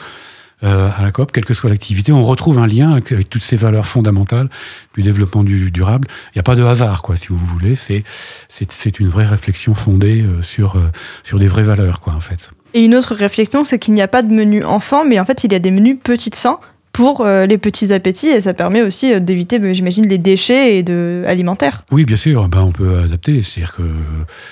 Euh, 0.64 0.90
à 0.98 1.02
la 1.02 1.12
COP, 1.12 1.32
quelle 1.32 1.46
que 1.46 1.54
soit 1.54 1.70
l'activité, 1.70 2.12
on 2.12 2.24
retrouve 2.24 2.60
un 2.60 2.68
lien 2.68 2.92
avec, 2.92 3.30
toutes 3.30 3.44
ces 3.44 3.58
valeurs 3.58 3.86
fondamentales 3.86 4.50
du 4.96 5.02
développement 5.02 5.44
du, 5.44 5.72
durable. 5.72 6.08
Il 6.28 6.38
n'y 6.38 6.40
a 6.40 6.44
pas 6.44 6.56
de 6.56 6.64
hasard, 6.64 7.02
quoi, 7.02 7.16
si 7.16 7.28
vous 7.28 7.38
voulez. 7.38 7.76
C'est 7.76 8.04
c'est 8.48 9.00
une 9.00 9.10
vraie 9.10 9.26
réflexion 9.26 9.76
fondée 9.76 10.22
euh, 10.22 10.42
sur 10.42 10.78
euh, 10.78 10.92
sur 11.24 11.40
des 11.40 11.48
vraies 11.48 11.64
valeurs, 11.64 12.00
quoi, 12.00 12.14
en 12.14 12.22
fait. 12.22 12.52
Et 12.74 12.86
une 12.86 12.96
autre 12.96 13.14
réflexion, 13.14 13.64
c'est 13.64 13.78
qu'il 13.78 13.94
n'y 13.94 14.02
a 14.02 14.08
pas 14.08 14.24
de 14.24 14.34
menu 14.34 14.64
enfant, 14.64 15.06
mais 15.06 15.20
en 15.20 15.26
fait, 15.26 15.44
il 15.44 15.52
y 15.52 15.56
a 15.56 15.60
des 15.60 15.72
menus 15.72 15.98
petites 16.02 16.36
fins 16.36 16.60
pour 16.94 17.22
euh, 17.22 17.48
les 17.48 17.58
petits 17.58 17.92
appétits 17.92 18.28
et 18.28 18.40
ça 18.40 18.54
permet 18.54 18.84
aussi 18.84 19.12
euh, 19.12 19.20
d'éviter, 19.20 19.58
bah, 19.58 19.74
j'imagine, 19.74 20.08
les 20.08 20.20
déchets 20.20 20.78
et 20.78 20.84
de, 20.84 21.24
alimentaires. 21.28 21.84
Oui, 21.92 22.06
bien 22.06 22.16
sûr, 22.16 22.48
ben, 22.48 22.62
on 22.62 22.72
peut 22.72 23.00
adapter. 23.00 23.42
C'est-à-dire 23.42 23.76
que 23.76 23.84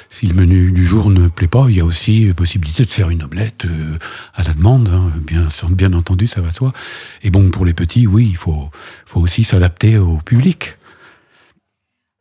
si 0.09 0.25
le 0.25 0.33
menu 0.33 0.71
du 0.71 0.83
jour 0.83 1.11
ne 1.11 1.27
plaît 1.27 1.47
pas, 1.47 1.67
il 1.69 1.77
y 1.77 1.79
a 1.79 1.85
aussi 1.85 2.33
possibilité 2.35 2.83
de 2.83 2.89
faire 2.89 3.11
une 3.11 3.23
omelette 3.23 3.65
euh, 3.65 3.97
à 4.33 4.41
la 4.41 4.53
demande. 4.53 4.89
Hein. 4.91 5.11
Bien, 5.25 5.47
bien 5.69 5.93
entendu, 5.93 6.25
ça 6.25 6.41
va 6.41 6.49
de 6.49 6.55
soi. 6.55 6.73
Et 7.21 7.29
bon, 7.29 7.51
pour 7.51 7.63
les 7.63 7.73
petits, 7.73 8.07
oui, 8.07 8.27
il 8.31 8.37
faut, 8.37 8.69
faut 9.05 9.21
aussi 9.21 9.43
s'adapter 9.43 9.99
au 9.99 10.17
public. 10.17 10.77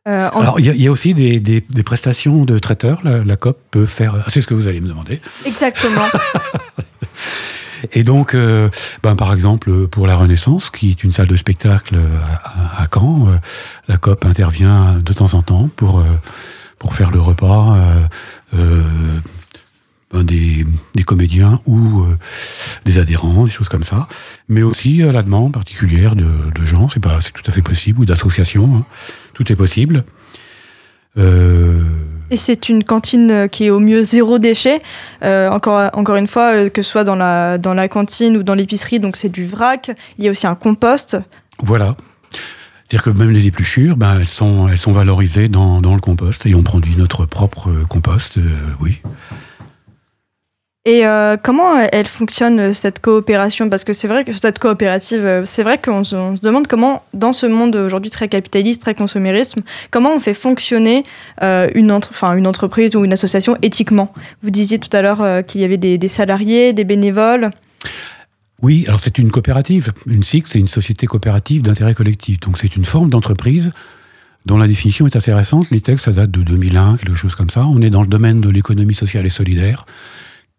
Alors, 0.05 0.59
il 0.59 0.65
y, 0.65 0.87
a 0.87 0.91
aussi 0.91 1.13
des, 1.13 1.39
des, 1.39 1.83
prestations 1.83 2.43
de 2.43 2.57
traiteurs. 2.57 3.01
La, 3.03 3.23
la 3.23 3.35
COP 3.35 3.59
peut 3.69 3.85
faire. 3.85 4.15
C'est 4.29 4.41
ce 4.41 4.47
que 4.47 4.55
vous 4.55 4.67
allez 4.67 4.81
me 4.81 4.87
demander. 4.87 5.21
Exactement. 5.45 6.07
Et 7.93 8.03
donc, 8.03 8.35
euh, 8.35 8.69
ben, 9.03 9.15
par 9.15 9.33
exemple, 9.33 9.87
pour 9.87 10.07
la 10.07 10.15
Renaissance, 10.15 10.69
qui 10.69 10.91
est 10.91 11.03
une 11.03 11.13
salle 11.13 11.27
de 11.27 11.35
spectacle 11.35 11.97
à, 12.77 12.87
Caen, 12.93 13.27
euh, 13.27 13.37
la 13.87 13.97
COP 13.97 14.25
intervient 14.25 14.95
de 14.95 15.13
temps 15.13 15.33
en 15.33 15.41
temps 15.41 15.69
pour, 15.75 15.99
euh, 15.99 16.05
pour 16.79 16.95
faire 16.95 17.11
le 17.11 17.19
repas 17.19 17.77
ben, 20.13 20.23
des, 20.23 20.65
comédiens 21.05 21.61
ou 21.65 22.05
des 22.85 22.97
adhérents, 22.97 23.45
des 23.45 23.51
choses 23.51 23.69
comme 23.69 23.83
ça. 23.83 24.07
Mais 24.49 24.63
aussi 24.63 25.03
à 25.03 25.11
la 25.11 25.23
demande 25.23 25.53
particulière 25.53 26.15
de, 26.15 26.25
gens, 26.63 26.89
c'est 26.89 26.99
tout 26.99 27.43
à 27.47 27.51
fait 27.51 27.61
possible, 27.61 28.01
ou 28.01 28.05
d'associations, 28.05 28.77
hein. 28.77 28.85
tout 29.33 29.51
est 29.51 29.55
possible. 29.55 30.03
Euh, 31.17 31.81
et 32.31 32.37
c'est 32.37 32.69
une 32.69 32.83
cantine 32.83 33.29
euh, 33.29 33.47
qui 33.47 33.65
est 33.65 33.69
au 33.69 33.79
mieux 33.79 34.01
zéro 34.01 34.39
déchet. 34.39 34.81
Euh, 35.23 35.49
encore, 35.49 35.91
encore 35.93 36.15
une 36.15 36.27
fois, 36.27 36.55
euh, 36.55 36.69
que 36.69 36.81
ce 36.81 36.89
soit 36.89 37.03
dans 37.03 37.15
la, 37.15 37.57
dans 37.57 37.73
la 37.73 37.87
cantine 37.87 38.37
ou 38.37 38.43
dans 38.43 38.55
l'épicerie, 38.55 38.99
donc 38.99 39.17
c'est 39.17 39.29
du 39.29 39.45
vrac. 39.45 39.91
Il 40.17 40.25
y 40.25 40.27
a 40.27 40.31
aussi 40.31 40.47
un 40.47 40.55
compost. 40.55 41.17
Voilà. 41.59 41.95
C'est-à-dire 42.85 43.03
que 43.03 43.09
même 43.11 43.31
les 43.31 43.47
épluchures, 43.47 43.97
ben, 43.97 44.19
elles, 44.19 44.27
sont, 44.27 44.67
elles 44.69 44.77
sont 44.77 44.91
valorisées 44.91 45.49
dans, 45.49 45.81
dans 45.81 45.93
le 45.93 46.01
compost 46.01 46.45
et 46.45 46.55
on 46.55 46.63
produit 46.63 46.95
notre 46.95 47.25
propre 47.25 47.69
compost, 47.87 48.39
oui. 48.81 49.01
Et 50.83 51.05
euh, 51.05 51.37
comment 51.41 51.77
elle 51.91 52.07
fonctionne 52.07 52.73
cette 52.73 53.01
coopération? 53.01 53.69
Parce 53.69 53.83
que 53.83 53.93
c'est 53.93 54.07
vrai 54.07 54.25
que 54.25 54.33
cette 54.33 54.57
coopérative, 54.57 55.23
euh, 55.23 55.43
c'est 55.45 55.61
vrai 55.61 55.79
qu'on 55.79 56.03
se, 56.03 56.41
demande 56.41 56.65
comment, 56.65 57.03
dans 57.13 57.33
ce 57.33 57.45
monde 57.45 57.75
aujourd'hui 57.75 58.09
très 58.09 58.27
capitaliste, 58.27 58.81
très 58.81 58.95
consommérisme, 58.95 59.61
comment 59.91 60.15
on 60.15 60.19
fait 60.19 60.33
fonctionner 60.33 61.03
euh, 61.43 61.67
une, 61.75 61.91
une 61.91 62.47
entreprise 62.47 62.95
ou 62.95 63.05
une 63.05 63.13
association 63.13 63.55
éthiquement? 63.61 64.11
Vous 64.41 64.49
disiez 64.49 64.79
tout 64.79 64.89
à 64.97 65.03
l'heure 65.03 65.45
qu'il 65.45 65.61
y 65.61 65.65
avait 65.65 65.77
des, 65.77 66.07
salariés, 66.07 66.73
des 66.73 66.83
bénévoles. 66.83 67.51
Oui, 68.63 68.85
alors 68.87 68.99
c'est 68.99 69.19
une 69.19 69.29
coopérative. 69.29 69.93
Une 70.07 70.23
SIC, 70.23 70.47
c'est 70.47 70.59
une 70.59 70.67
société 70.67 71.05
coopérative 71.05 71.61
d'intérêt 71.61 71.93
collectif. 71.93 72.39
Donc 72.39 72.57
c'est 72.57 72.75
une 72.75 72.85
forme 72.85 73.11
d'entreprise 73.11 73.71
dont 74.47 74.57
la 74.57 74.67
définition 74.67 75.05
est 75.05 75.15
assez 75.15 75.31
récente. 75.31 75.69
Les 75.69 75.81
textes, 75.81 76.05
ça 76.05 76.11
date 76.11 76.31
de 76.31 76.41
2001, 76.41 76.97
quelque 76.97 77.13
chose 77.13 77.35
comme 77.35 77.51
ça. 77.51 77.67
On 77.67 77.83
est 77.83 77.91
dans 77.91 78.01
le 78.01 78.07
domaine 78.07 78.41
de 78.41 78.49
l'économie 78.49 78.95
sociale 78.95 79.27
et 79.27 79.29
solidaire. 79.29 79.85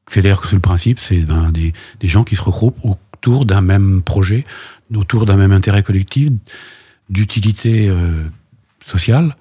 C'est 0.09 0.23
d'ailleurs 0.23 0.43
que 0.43 0.55
le 0.55 0.61
principe, 0.61 0.99
c'est 0.99 1.21
ben, 1.21 1.53
des, 1.53 1.73
gens 2.03 2.25
qui 2.25 2.37
se 2.37 2.43
regroupent 2.43 2.79
autour 2.83 3.47
d'un 3.47 3.61
même 3.61 4.03
projet, 4.03 4.45
autour 4.95 5.27
d'un 5.27 5.37
même 5.37 5.53
intérêt 5.53 5.83
collectif, 5.83 6.31
d'utilité 7.09 7.89
euh, 7.89 8.25
sociale. 8.87 9.37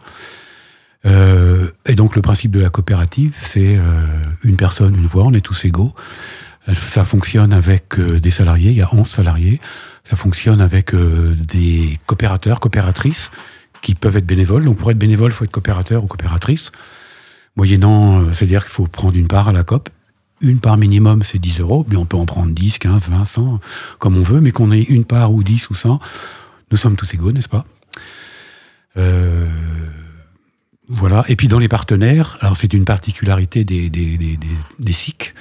Euh, 1.05 1.71
et 1.87 1.95
donc 1.95 2.15
le 2.15 2.21
principe 2.21 2.51
de 2.51 2.59
la 2.59 2.69
coopérative, 2.69 3.33
c'est 3.35 3.77
euh, 3.77 4.05
une 4.43 4.55
personne, 4.55 4.95
une 4.95 5.07
voix, 5.07 5.23
on 5.23 5.33
est 5.33 5.41
tous 5.41 5.65
égaux. 5.65 5.93
Ça 6.75 7.03
fonctionne 7.05 7.53
avec 7.53 7.99
des 7.99 8.29
salariés, 8.29 8.69
il 8.69 8.77
y 8.77 8.83
a 8.83 8.93
11 8.93 9.07
salariés. 9.07 9.59
Ça 10.03 10.15
fonctionne 10.15 10.61
avec 10.61 10.93
des 10.95 11.97
coopérateurs, 12.05 12.59
coopératrices, 12.59 13.31
qui 13.81 13.95
peuvent 13.95 14.15
être 14.15 14.27
bénévoles. 14.27 14.65
Donc 14.65 14.77
pour 14.77 14.91
être 14.91 14.97
bénévole, 14.97 15.31
il 15.31 15.33
faut 15.33 15.43
être 15.43 15.51
coopérateur 15.51 16.03
ou 16.03 16.07
coopératrice. 16.07 16.71
Moyennant, 17.55 18.31
c'est-à-dire 18.31 18.63
qu'il 18.63 18.73
faut 18.73 18.85
prendre 18.85 19.17
une 19.17 19.27
part 19.27 19.47
à 19.47 19.51
la 19.51 19.63
COP 19.63 19.89
une 20.41 20.59
part 20.59 20.77
minimum, 20.77 21.23
c'est 21.23 21.39
10 21.39 21.59
euros, 21.59 21.85
mais 21.89 21.95
on 21.95 22.05
peut 22.05 22.17
en 22.17 22.25
prendre 22.25 22.51
10, 22.51 22.79
15, 22.79 23.09
20, 23.09 23.25
100, 23.25 23.59
comme 23.99 24.17
on 24.17 24.23
veut, 24.23 24.41
mais 24.41 24.51
qu'on 24.51 24.71
ait 24.71 24.81
une 24.81 25.05
part 25.05 25.31
ou 25.33 25.43
10 25.43 25.69
ou 25.69 25.75
100, 25.75 25.99
nous 26.71 26.77
sommes 26.77 26.95
tous 26.95 27.13
égaux, 27.13 27.31
n'est-ce 27.31 27.49
pas? 27.49 27.65
Euh, 28.97 29.47
Voilà. 30.89 31.23
Et 31.29 31.35
puis 31.35 31.47
dans 31.47 31.59
les 31.59 31.69
partenaires, 31.69 32.37
alors 32.41 32.57
c'est 32.57 32.73
une 32.73 32.85
particularité 32.85 33.63
des, 33.63 33.89
des, 33.89 34.91
SIC, 34.91 35.33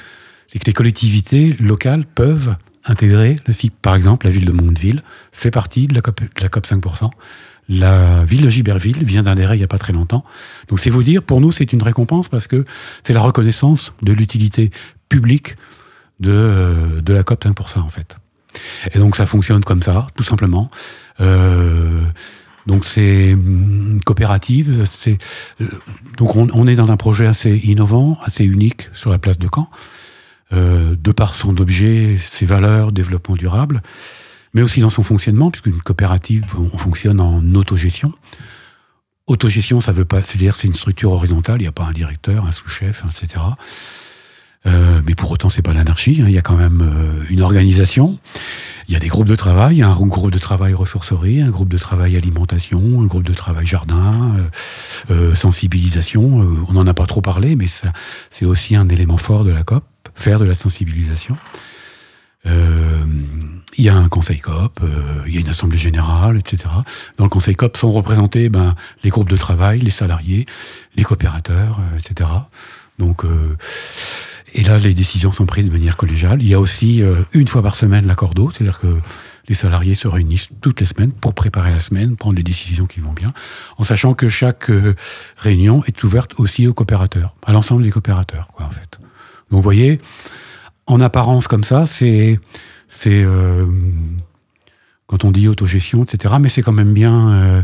c'est 0.46 0.58
que 0.58 0.66
les 0.66 0.72
collectivités 0.72 1.56
locales 1.58 2.04
peuvent 2.06 2.54
intégrer 2.84 3.36
la 3.46 3.52
SIC. 3.52 3.72
Par 3.82 3.94
exemple, 3.94 4.26
la 4.26 4.32
ville 4.32 4.44
de 4.44 4.52
Mondeville 4.52 5.02
fait 5.32 5.50
partie 5.50 5.86
de 5.88 5.94
la 5.94 6.02
COP 6.02 6.66
5%. 6.66 7.10
La 7.70 8.24
ville 8.24 8.42
de 8.42 8.48
Giberville 8.48 9.04
vient 9.04 9.22
d'adhérer 9.22 9.54
il 9.54 9.58
n'y 9.58 9.64
a 9.64 9.68
pas 9.68 9.78
très 9.78 9.92
longtemps. 9.92 10.24
Donc 10.68 10.80
c'est 10.80 10.90
vous 10.90 11.04
dire, 11.04 11.22
pour 11.22 11.40
nous, 11.40 11.52
c'est 11.52 11.72
une 11.72 11.84
récompense 11.84 12.28
parce 12.28 12.48
que 12.48 12.64
c'est 13.04 13.12
la 13.12 13.20
reconnaissance 13.20 13.94
de 14.02 14.12
l'utilité 14.12 14.72
publique 15.08 15.54
de, 16.18 16.32
euh, 16.32 17.00
de 17.00 17.12
la 17.14 17.22
COP 17.22 17.44
5% 17.44 17.78
en 17.78 17.88
fait. 17.88 18.16
Et 18.92 18.98
donc 18.98 19.16
ça 19.16 19.24
fonctionne 19.24 19.62
comme 19.62 19.84
ça, 19.84 20.08
tout 20.16 20.24
simplement. 20.24 20.68
Euh, 21.20 22.00
donc 22.66 22.84
c'est 22.86 23.34
hum, 23.34 24.00
coopérative. 24.04 24.84
C'est 24.90 25.18
euh, 25.60 25.68
donc 26.18 26.34
on, 26.34 26.66
est 26.66 26.74
dans 26.74 26.90
un 26.90 26.96
projet 26.96 27.26
assez 27.28 27.56
innovant, 27.56 28.18
assez 28.24 28.44
unique 28.44 28.88
sur 28.92 29.10
la 29.12 29.18
place 29.18 29.38
de 29.38 29.48
Caen, 29.54 29.70
de 30.52 31.12
par 31.12 31.36
son 31.36 31.56
objet, 31.58 32.16
ses 32.18 32.46
valeurs, 32.46 32.90
développement 32.90 33.36
durable 33.36 33.80
mais 34.54 34.62
aussi 34.62 34.80
dans 34.80 34.90
son 34.90 35.02
fonctionnement, 35.02 35.50
puisqu'une 35.50 35.80
coopérative, 35.80 36.44
on 36.58 36.78
fonctionne 36.78 37.20
en 37.20 37.42
autogestion. 37.54 38.12
Autogestion, 39.26 39.80
ça 39.80 39.92
veut 39.92 40.04
pas, 40.04 40.24
c'est-à-dire 40.24 40.56
c'est 40.56 40.66
une 40.66 40.74
structure 40.74 41.12
horizontale, 41.12 41.60
il 41.60 41.64
n'y 41.64 41.68
a 41.68 41.72
pas 41.72 41.84
un 41.84 41.92
directeur, 41.92 42.46
un 42.46 42.52
sous-chef, 42.52 43.04
etc. 43.08 43.40
Euh, 44.66 45.00
mais 45.06 45.14
pour 45.14 45.30
autant, 45.30 45.48
c'est 45.48 45.62
pas 45.62 45.72
l'anarchie. 45.72 46.18
Hein. 46.20 46.26
il 46.26 46.32
y 46.32 46.38
a 46.38 46.42
quand 46.42 46.56
même 46.56 46.82
euh, 46.82 47.24
une 47.30 47.40
organisation. 47.40 48.18
Il 48.88 48.92
y 48.92 48.96
a 48.96 48.98
des 48.98 49.08
groupes 49.08 49.28
de 49.28 49.36
travail. 49.36 49.76
Il 49.76 49.78
y 49.78 49.82
a 49.82 49.88
un 49.88 49.94
groupe 49.94 50.30
de 50.30 50.38
travail 50.38 50.74
ressourcerie, 50.74 51.40
un 51.40 51.50
groupe 51.50 51.68
de 51.68 51.78
travail 51.78 52.16
alimentation, 52.16 53.00
un 53.00 53.06
groupe 53.06 53.22
de 53.22 53.32
travail 53.32 53.66
jardin, 53.66 54.36
euh, 55.10 55.34
sensibilisation. 55.34 56.22
on 56.68 56.72
n'en 56.72 56.86
a 56.86 56.94
pas 56.94 57.06
trop 57.06 57.22
parlé, 57.22 57.56
mais 57.56 57.66
c'est 58.30 58.44
aussi 58.44 58.76
un 58.76 58.88
élément 58.88 59.16
fort 59.16 59.44
de 59.44 59.52
la 59.52 59.62
COP, 59.62 59.84
faire 60.14 60.38
de 60.38 60.44
la 60.44 60.54
sensibilisation. 60.54 61.36
Euh, 62.46 63.04
il 63.76 63.84
y 63.84 63.88
a 63.88 63.96
un 63.96 64.08
conseil 64.08 64.38
COP, 64.38 64.80
euh, 64.82 65.22
il 65.26 65.34
y 65.34 65.38
a 65.38 65.40
une 65.40 65.48
assemblée 65.48 65.78
générale, 65.78 66.36
etc. 66.36 66.64
Dans 67.16 67.24
le 67.24 67.30
conseil 67.30 67.54
COP 67.54 67.76
sont 67.76 67.92
représentés 67.92 68.48
ben, 68.48 68.74
les 69.04 69.10
groupes 69.10 69.28
de 69.28 69.36
travail, 69.36 69.80
les 69.80 69.90
salariés, 69.90 70.46
les 70.96 71.04
coopérateurs, 71.04 71.78
euh, 71.80 71.98
etc. 71.98 72.28
Donc, 72.98 73.24
et 74.52 74.62
là, 74.62 74.78
les 74.78 74.92
décisions 74.92 75.32
sont 75.32 75.46
prises 75.46 75.64
de 75.64 75.70
manière 75.70 75.96
collégiale. 75.96 76.42
Il 76.42 76.48
y 76.48 76.52
a 76.52 76.60
aussi 76.60 77.02
une 77.32 77.48
fois 77.48 77.62
par 77.62 77.76
semaine 77.76 78.06
l'accord 78.06 78.34
d'eau, 78.34 78.50
c'est-à-dire 78.50 78.78
que 78.78 78.94
les 79.48 79.54
salariés 79.54 79.94
se 79.94 80.06
réunissent 80.06 80.50
toutes 80.60 80.80
les 80.80 80.86
semaines 80.86 81.10
pour 81.10 81.32
préparer 81.32 81.70
la 81.70 81.80
semaine, 81.80 82.16
prendre 82.16 82.36
les 82.36 82.42
décisions 82.42 82.84
qui 82.84 83.00
vont 83.00 83.14
bien, 83.14 83.28
en 83.78 83.84
sachant 83.84 84.12
que 84.12 84.28
chaque 84.28 84.70
réunion 85.38 85.82
est 85.86 86.04
ouverte 86.04 86.34
aussi 86.36 86.66
aux 86.66 86.74
coopérateurs, 86.74 87.34
à 87.46 87.52
l'ensemble 87.52 87.84
des 87.84 87.90
coopérateurs, 87.90 88.48
quoi, 88.48 88.66
en 88.66 88.70
fait. 88.70 88.98
Donc, 89.50 89.60
vous 89.60 89.62
voyez, 89.62 89.98
en 90.90 91.00
apparence 91.00 91.48
comme 91.48 91.64
ça, 91.64 91.86
c'est 91.86 92.38
euh, 93.06 93.66
quand 95.06 95.24
on 95.24 95.30
dit 95.30 95.48
autogestion, 95.48 96.04
etc. 96.04 96.34
Mais 96.40 96.48
c'est 96.48 96.62
quand 96.62 96.72
même 96.72 96.92
bien 96.92 97.30
euh, 97.30 97.62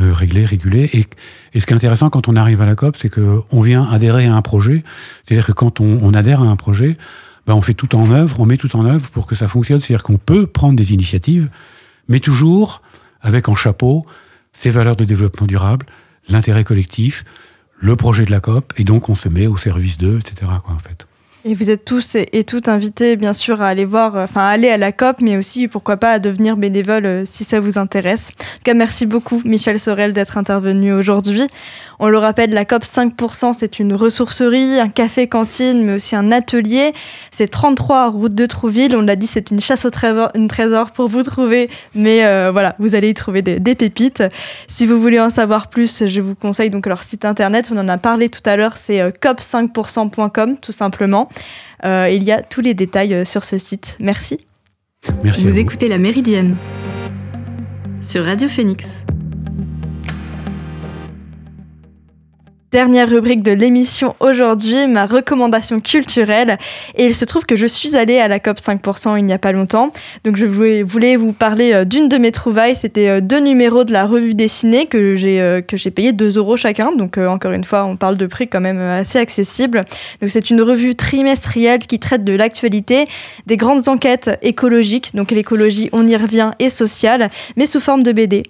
euh, 0.00 0.12
réglé, 0.12 0.44
régulé. 0.44 0.90
Et, 0.92 1.06
et, 1.54 1.60
ce 1.60 1.66
qui 1.66 1.72
est 1.72 1.76
intéressant 1.76 2.10
quand 2.10 2.28
on 2.28 2.36
arrive 2.36 2.60
à 2.60 2.66
la 2.66 2.74
COP, 2.74 2.96
c'est 2.96 3.10
qu'on 3.10 3.60
vient 3.60 3.84
adhérer 3.84 4.26
à 4.26 4.34
un 4.34 4.42
projet. 4.42 4.82
C'est-à-dire 5.24 5.46
que 5.46 5.52
quand 5.52 5.80
on, 5.80 5.98
on, 6.02 6.14
adhère 6.14 6.42
à 6.42 6.46
un 6.46 6.56
projet, 6.56 6.96
ben 7.46 7.54
on 7.54 7.62
fait 7.62 7.74
tout 7.74 7.94
en 7.94 8.10
œuvre, 8.10 8.40
on 8.40 8.46
met 8.46 8.56
tout 8.56 8.74
en 8.76 8.84
œuvre 8.84 9.08
pour 9.10 9.26
que 9.26 9.34
ça 9.34 9.48
fonctionne. 9.48 9.80
C'est-à-dire 9.80 10.02
qu'on 10.02 10.18
peut 10.18 10.46
prendre 10.46 10.76
des 10.76 10.92
initiatives, 10.92 11.48
mais 12.08 12.20
toujours 12.20 12.82
avec 13.20 13.48
en 13.48 13.54
chapeau 13.54 14.06
ces 14.52 14.70
valeurs 14.70 14.96
de 14.96 15.04
développement 15.04 15.46
durable, 15.46 15.86
l'intérêt 16.28 16.64
collectif, 16.64 17.24
le 17.78 17.94
projet 17.96 18.24
de 18.24 18.30
la 18.30 18.40
COP, 18.40 18.72
et 18.78 18.84
donc 18.84 19.08
on 19.10 19.14
se 19.14 19.28
met 19.28 19.46
au 19.46 19.58
service 19.58 19.98
d'eux, 19.98 20.18
etc. 20.18 20.50
Quoi, 20.64 20.74
en 20.74 20.78
fait. 20.78 21.06
Et 21.48 21.54
vous 21.54 21.70
êtes 21.70 21.84
tous 21.84 22.16
et, 22.16 22.42
toutes 22.42 22.66
invités, 22.66 23.14
bien 23.14 23.32
sûr, 23.32 23.62
à 23.62 23.68
aller 23.68 23.84
voir, 23.84 24.16
euh, 24.16 24.24
enfin, 24.24 24.44
aller 24.44 24.68
à 24.68 24.76
la 24.76 24.90
COP, 24.90 25.20
mais 25.20 25.36
aussi, 25.36 25.68
pourquoi 25.68 25.96
pas, 25.96 26.10
à 26.10 26.18
devenir 26.18 26.56
bénévole 26.56 27.06
euh, 27.06 27.24
si 27.24 27.44
ça 27.44 27.60
vous 27.60 27.78
intéresse. 27.78 28.32
En 28.36 28.42
tout 28.42 28.62
cas, 28.64 28.74
merci 28.74 29.06
beaucoup, 29.06 29.40
Michel 29.44 29.78
Sorel, 29.78 30.12
d'être 30.12 30.38
intervenu 30.38 30.92
aujourd'hui. 30.92 31.46
On 32.00 32.08
le 32.08 32.18
rappelle, 32.18 32.50
la 32.50 32.64
COP 32.64 32.82
5%, 32.82 33.52
c'est 33.56 33.78
une 33.78 33.94
ressourcerie, 33.94 34.80
un 34.80 34.88
café-cantine, 34.88 35.84
mais 35.84 35.94
aussi 35.94 36.16
un 36.16 36.32
atelier. 36.32 36.92
C'est 37.30 37.46
33 37.46 38.10
route 38.10 38.34
de 38.34 38.46
Trouville. 38.46 38.96
On 38.96 39.02
l'a 39.02 39.14
dit, 39.14 39.28
c'est 39.28 39.52
une 39.52 39.60
chasse 39.60 39.84
au 39.84 39.90
trésor, 39.90 40.30
une 40.34 40.48
trésor 40.48 40.90
pour 40.90 41.06
vous 41.06 41.22
trouver, 41.22 41.70
mais 41.94 42.24
euh, 42.24 42.50
voilà, 42.52 42.74
vous 42.80 42.96
allez 42.96 43.10
y 43.10 43.14
trouver 43.14 43.42
des, 43.42 43.74
pépites. 43.76 44.24
Si 44.66 44.84
vous 44.84 45.00
voulez 45.00 45.20
en 45.20 45.30
savoir 45.30 45.68
plus, 45.68 46.06
je 46.06 46.20
vous 46.20 46.34
conseille 46.34 46.70
donc 46.70 46.86
leur 46.86 47.04
site 47.04 47.24
internet. 47.24 47.70
On 47.72 47.78
en 47.78 47.88
a 47.88 47.98
parlé 47.98 48.30
tout 48.30 48.42
à 48.44 48.56
l'heure, 48.56 48.76
c'est 48.76 48.98
cop5%.com, 49.20 50.56
tout 50.58 50.72
simplement. 50.72 51.28
Euh, 51.84 52.08
il 52.10 52.24
y 52.24 52.32
a 52.32 52.42
tous 52.42 52.60
les 52.60 52.74
détails 52.74 53.14
euh, 53.14 53.24
sur 53.24 53.44
ce 53.44 53.58
site. 53.58 53.96
Merci. 54.00 54.38
Merci 55.22 55.44
vous, 55.44 55.58
écoutez 55.58 55.88
La 55.88 55.98
Méridienne 55.98 56.56
sur 58.00 58.24
Radio 58.24 58.48
Phoenix. 58.48 59.04
Dernière 62.76 63.08
rubrique 63.08 63.42
de 63.42 63.52
l'émission 63.52 64.14
aujourd'hui, 64.20 64.86
ma 64.86 65.06
recommandation 65.06 65.80
culturelle. 65.80 66.58
Et 66.94 67.06
il 67.06 67.14
se 67.14 67.24
trouve 67.24 67.46
que 67.46 67.56
je 67.56 67.66
suis 67.66 67.96
allée 67.96 68.18
à 68.18 68.28
la 68.28 68.38
COP 68.38 68.58
5% 68.58 69.18
il 69.18 69.24
n'y 69.24 69.32
a 69.32 69.38
pas 69.38 69.52
longtemps. 69.52 69.90
Donc 70.24 70.36
je 70.36 70.44
voulais, 70.44 71.16
vous 71.16 71.32
parler 71.32 71.72
euh, 71.72 71.86
d'une 71.86 72.10
de 72.10 72.18
mes 72.18 72.32
trouvailles. 72.32 72.76
C'était 72.76 73.08
euh, 73.08 73.20
deux 73.22 73.40
numéros 73.40 73.84
de 73.84 73.94
la 73.94 74.04
revue 74.04 74.34
dessinée 74.34 74.84
que 74.84 75.14
j'ai 75.14 75.40
euh, 75.40 75.62
que 75.62 75.78
j'ai 75.78 75.90
payé 75.90 76.12
2 76.12 76.36
euros 76.36 76.58
chacun. 76.58 76.94
Donc 76.94 77.16
encore 77.16 77.52
une 77.52 77.64
fois, 77.64 77.86
on 77.86 77.96
parle 77.96 78.18
de 78.18 78.26
prix 78.26 78.46
quand 78.46 78.60
même 78.60 78.78
assez 78.78 79.18
accessible. 79.18 79.80
Donc 80.20 80.28
c'est 80.28 80.50
une 80.50 80.60
revue 80.60 80.94
trimestrielle 80.94 81.78
qui 81.78 81.98
traite 81.98 82.24
de 82.24 82.34
l'actualité, 82.34 83.06
des 83.46 83.56
grandes 83.56 83.88
enquêtes 83.88 84.38
écologiques. 84.42 85.14
Donc 85.14 85.30
l'écologie, 85.30 85.88
on 85.92 86.06
y 86.06 86.14
revient, 86.14 86.50
et 86.58 86.68
sociale, 86.68 87.30
mais 87.56 87.64
sous 87.64 87.80
forme 87.80 88.02
de 88.02 88.12
BD. 88.12 88.42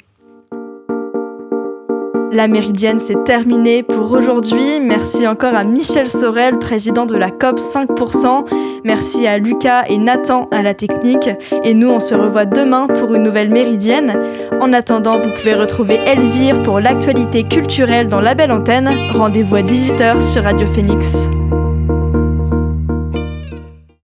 La 2.33 2.49
méridienne, 2.49 2.99
c'est 2.99 3.25
terminé 3.25 3.83
pour 3.83 4.13
aujourd'hui. 4.13 4.81
Merci 4.83 5.27
encore 5.27 5.55
à 5.55 5.65
Michel 5.65 6.09
Sorel, 6.09 6.59
président 6.59 7.07
de 7.07 7.17
la 7.17 7.31
COP 7.31 7.59
5%. 7.59 8.45
Merci 8.85 9.27
à 9.27 9.39
Lucas 9.39 9.85
et 9.89 9.99
Nathan 9.99 10.49
à 10.51 10.63
la 10.63 10.75
technique. 10.75 11.31
Et 11.65 11.75
nous, 11.75 11.89
on 11.89 12.01
se 12.01 12.15
revoit 12.15 12.45
demain 12.45 12.87
pour 12.87 13.15
une 13.15 13.23
nouvelle 13.23 13.51
méridienne. 13.51 14.19
En 14.61 14.73
attendant, 14.73 15.19
vous 15.19 15.31
pouvez 15.31 15.55
retrouver 15.55 16.01
Elvire 16.07 16.63
pour 16.63 16.81
l'actualité 16.81 17.45
culturelle 17.45 18.09
dans 18.09 18.21
la 18.21 18.35
belle 18.35 18.53
antenne. 18.53 18.91
Rendez-vous 19.13 19.57
à 19.57 19.63
18h 19.63 20.21
sur 20.21 20.43
Radio 20.43 20.67
Phoenix. 20.67 21.29